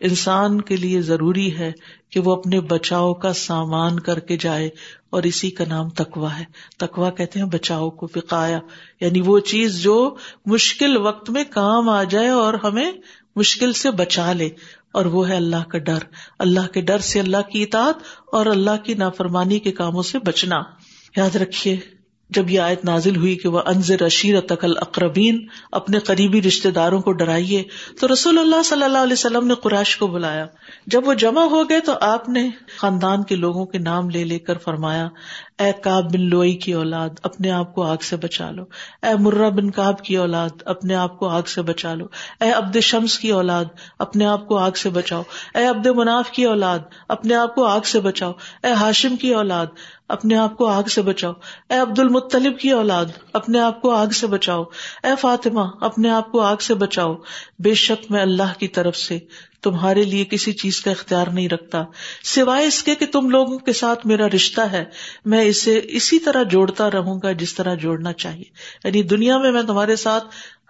انسان 0.00 0.60
کے 0.60 0.76
لیے 0.76 1.00
ضروری 1.00 1.58
ہے 1.58 1.72
کہ 2.10 2.20
وہ 2.20 2.32
اپنے 2.32 2.60
بچاؤ 2.60 3.14
کا 3.14 3.32
سامان 3.32 4.00
کر 4.00 4.18
کے 4.18 4.36
جائے 4.36 4.68
اور 5.10 5.22
اسی 5.22 5.50
کا 5.50 5.64
نام 5.68 5.88
تکوا 5.88 6.38
ہے۔ 6.38 6.44
تکوا 6.78 7.10
کہتے 7.10 7.38
ہیں 7.38 7.46
بچاؤ 7.46 7.90
کو 7.90 8.06
فکایا 8.06 8.58
یعنی 9.00 9.20
وہ 9.20 9.38
چیز 9.38 9.82
جو 9.82 10.16
مشکل 10.46 10.96
وقت 10.96 11.30
میں 11.30 11.44
کام 11.50 11.88
آ 11.88 12.02
جائے 12.02 12.28
اور 12.28 12.54
ہمیں 12.54 12.92
مشکل 13.36 13.72
سے 13.72 13.90
بچا 13.90 14.32
لے۔ 14.32 14.48
اور 14.92 15.06
وہ 15.06 15.28
ہے 15.28 15.36
اللہ 15.36 15.64
کا 15.68 15.78
ڈر۔ 15.78 15.98
اللہ 16.38 16.66
کے 16.74 16.80
ڈر 16.80 16.98
سے 16.98 17.20
اللہ 17.20 17.50
کی 17.52 17.62
اطاعت 17.62 17.94
اور 18.32 18.46
اللہ 18.46 18.76
کی 18.84 18.94
نافرمانی 18.94 19.58
کے 19.58 19.72
کاموں 19.72 20.02
سے 20.02 20.18
بچنا۔ 20.18 20.56
یاد 21.16 21.36
رکھیے 21.36 21.76
جب 22.30 22.50
یہ 22.50 22.60
آیت 22.60 22.84
نازل 22.84 23.16
ہوئی 23.16 23.36
کہ 23.36 23.48
وہ 23.48 23.60
انضر 23.66 24.02
اشیر 24.02 24.40
تقل 24.40 24.76
اقربین 24.76 25.46
اپنے 25.72 25.98
قریبی 25.98 26.42
رشتے 26.42 26.70
داروں 26.70 27.00
کو 27.00 27.12
ڈرائیے، 27.12 27.64
تو 28.00 28.12
رسول 28.12 28.38
اللہ 28.38 28.62
صلی 28.62 28.82
اللہ 28.82 28.98
علیہ 28.98 29.12
وسلم 29.12 29.46
نے 29.46 29.54
قریش 29.54 29.96
کو 29.96 30.06
بلایا۔ 30.06 30.46
جب 30.86 31.08
وہ 31.08 31.14
جمع 31.14 31.44
ہو 31.44 31.68
گئے 31.68 31.80
تو 31.80 31.92
آپ 32.00 32.28
نے 32.28 32.48
خاندان 32.78 33.22
کے 33.22 33.36
لوگوں 33.36 33.66
کے 33.66 33.78
نام 33.78 34.10
لے 34.10 34.24
لے 34.24 34.38
کر 34.38 34.58
فرمایا، 34.58 35.08
اے 35.58 35.72
کاب 35.82 36.12
بن 36.12 36.20
لوئی 36.20 36.54
کی 36.54 36.72
اولاد، 36.72 37.08
اپنے 37.22 37.50
آپ 37.50 37.74
کو 37.74 37.82
آگ 37.82 37.96
سے 37.96 38.16
بچا 38.16 38.50
لو۔ 38.50 38.64
اے 39.02 39.14
مرہ 39.18 39.50
بن 39.50 39.70
کاب 39.70 40.04
کی 40.04 40.16
اولاد، 40.16 40.50
اپنے 40.64 40.94
آپ 40.94 41.18
کو 41.18 41.28
آگ 41.28 41.42
سے 41.42 41.62
بچا 41.62 41.94
لو۔ 41.94 42.06
اے 42.40 42.50
عبد 42.50 42.76
شمس 42.80 43.18
کی 43.18 43.30
اولاد، 43.30 43.64
اپنے 43.98 44.26
آپ 44.26 44.48
کو 44.48 44.56
آگ 44.56 44.70
سے 44.70 44.90
بچاؤ۔ 44.90 45.22
اے 45.54 45.66
عبد 45.66 45.86
مناف 45.86 46.30
کی 46.30 46.44
اولاد، 46.44 46.78
اپنے 47.08 47.34
آپ 47.34 47.54
کو 47.54 47.64
آگ 47.64 47.80
سے 47.80 48.00
بچاؤ۔ 48.00 48.32
اے 48.62 48.70
ہاشم 48.70 49.16
کی 49.16 49.34
اولاد 49.34 49.66
اپنے 50.08 50.36
آپ 50.36 50.56
کو 50.56 50.66
آگ 50.66 50.82
سے 50.82 51.02
بچاؤ۔ 51.02 51.32
اے 51.70 51.76
عبد 51.76 51.98
المطلب 51.98 52.58
کی 52.58 52.70
اولاد، 52.70 53.04
اپنے 53.32 53.60
آپ 53.60 53.82
کو 53.82 53.90
آگ 53.90 54.06
سے 54.06 54.26
بچاؤ۔ 54.26 54.64
اے 55.02 55.10
فاطمہ، 55.20 55.60
اپنے 55.80 56.10
آپ 56.10 56.32
کو 56.32 56.40
آگ 56.40 56.56
سے 56.56 56.74
بچاؤ۔ 56.74 57.14
بے 57.58 57.74
شک 57.74 58.10
میں 58.10 58.22
اللہ 58.22 58.58
کی 58.58 58.68
طرف 58.68 58.96
سے 58.96 59.18
تمہارے 59.62 60.02
لیے 60.02 60.24
کسی 60.24 60.52
چیز 60.52 60.80
کا 60.80 60.90
اختیار 60.90 61.26
نہیں 61.26 61.48
رکھتا۔ 61.48 61.84
سوائے 62.24 62.66
اس 62.66 62.82
کے 62.82 62.94
کہ 62.94 63.06
تم 63.06 63.30
لوگوں 63.30 63.58
کے 63.58 63.72
ساتھ 63.72 64.06
میرا 64.06 64.26
رشتہ 64.26 64.60
ہے، 64.60 64.84
میں 65.24 65.44
اسے 65.44 65.80
اسی 65.84 66.18
طرح 66.18 66.42
جوڑتا 66.42 66.90
رہوں 66.90 67.20
گا 67.22 67.32
جس 67.32 67.54
طرح 67.54 67.74
جوڑنا 67.74 68.12
چاہیے۔ 68.12 68.44
یعنی 68.84 69.02
دنیا 69.02 69.38
میں 69.38 69.52
میں 69.52 69.62
تمہارے 69.62 69.96
ساتھ 69.96 70.24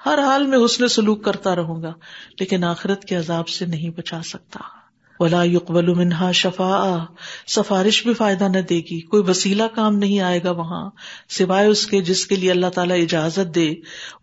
ہر 0.06 0.18
حال 0.18 0.46
میں 0.46 0.58
حسن 0.64 0.88
سلوک 0.88 1.24
کرتا 1.24 1.56
رہوں 1.56 1.82
گا، 1.82 1.92
لیکن 2.40 2.64
آخرت 2.64 3.04
کے 3.04 3.16
عذاب 3.16 3.48
سے 3.48 3.66
نہیں 3.66 3.90
بچا 3.90 4.20
سکتا۔ 4.24 4.85
ولا 5.20 5.42
يقبل 5.44 5.94
منها 5.94 6.32
شفا 6.32 7.04
سفارش 7.46 8.02
بھی 8.02 8.14
فائدہ 8.14 8.44
نہ 8.44 8.58
دے 8.58 8.76
گی۔ 8.76 9.00
کوئی 9.00 9.22
وسیلہ 9.28 9.62
کام 9.74 9.96
نہیں 9.96 10.20
آئے 10.20 10.40
گا 10.44 10.50
وہاں۔ 10.50 10.90
سوائے 11.28 11.66
اس 11.66 11.86
کے 11.86 12.00
جس 12.00 12.26
کے 12.26 12.36
لیے 12.36 12.50
اللہ 12.50 12.66
تعالیٰ 12.66 13.02
اجازت 13.02 13.54
دے۔ 13.54 13.74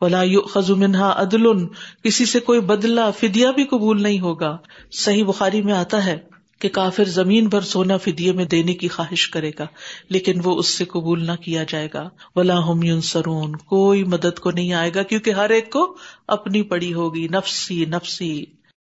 ولا 0.01 0.23
يؤخذ 0.23 0.69
منها 0.69 1.11
عدل۔ 1.15 1.65
کسی 2.03 2.25
سے 2.25 2.39
کوئی 2.39 2.59
بدلہ، 2.59 3.01
فدیہ 3.19 3.47
بھی 3.55 3.63
قبول 3.63 4.01
نہیں 4.01 4.19
ہوگا۔ 4.19 4.57
صحیح 4.91 5.23
بخاری 5.23 5.61
میں 5.61 5.73
آتا 5.73 6.05
ہے 6.05 6.17
کہ 6.59 6.69
کافر 6.69 7.03
زمین 7.03 7.49
پر 7.49 7.61
سونا 7.61 7.97
فدیے 7.97 8.31
میں 8.31 8.45
دینے 8.45 8.73
کی 8.73 8.87
خواہش 8.87 9.29
کرے 9.29 9.51
گا، 9.59 9.65
لیکن 10.09 10.41
وہ 10.43 10.57
اس 10.57 10.67
سے 10.67 10.85
قبول 10.85 11.27
نہ 11.27 11.31
کیا 11.31 11.63
جائے 11.63 11.87
گا۔ 11.93 12.09
ولا 12.35 12.57
ہم 12.57 13.01
سرون 13.01 13.55
کوئی 13.55 14.03
مدد 14.03 14.39
کو 14.39 14.51
نہیں 14.51 14.73
آئے 14.73 14.91
گا، 14.95 15.03
کیونکہ 15.03 15.31
ہر 15.31 15.49
ایک 15.49 15.71
کو 15.71 15.97
اپنی 16.27 16.63
پڑی 16.63 16.93
ہوگی۔ 16.93 17.27
نفسی 17.27 17.85
نفسی۔ 17.85 18.45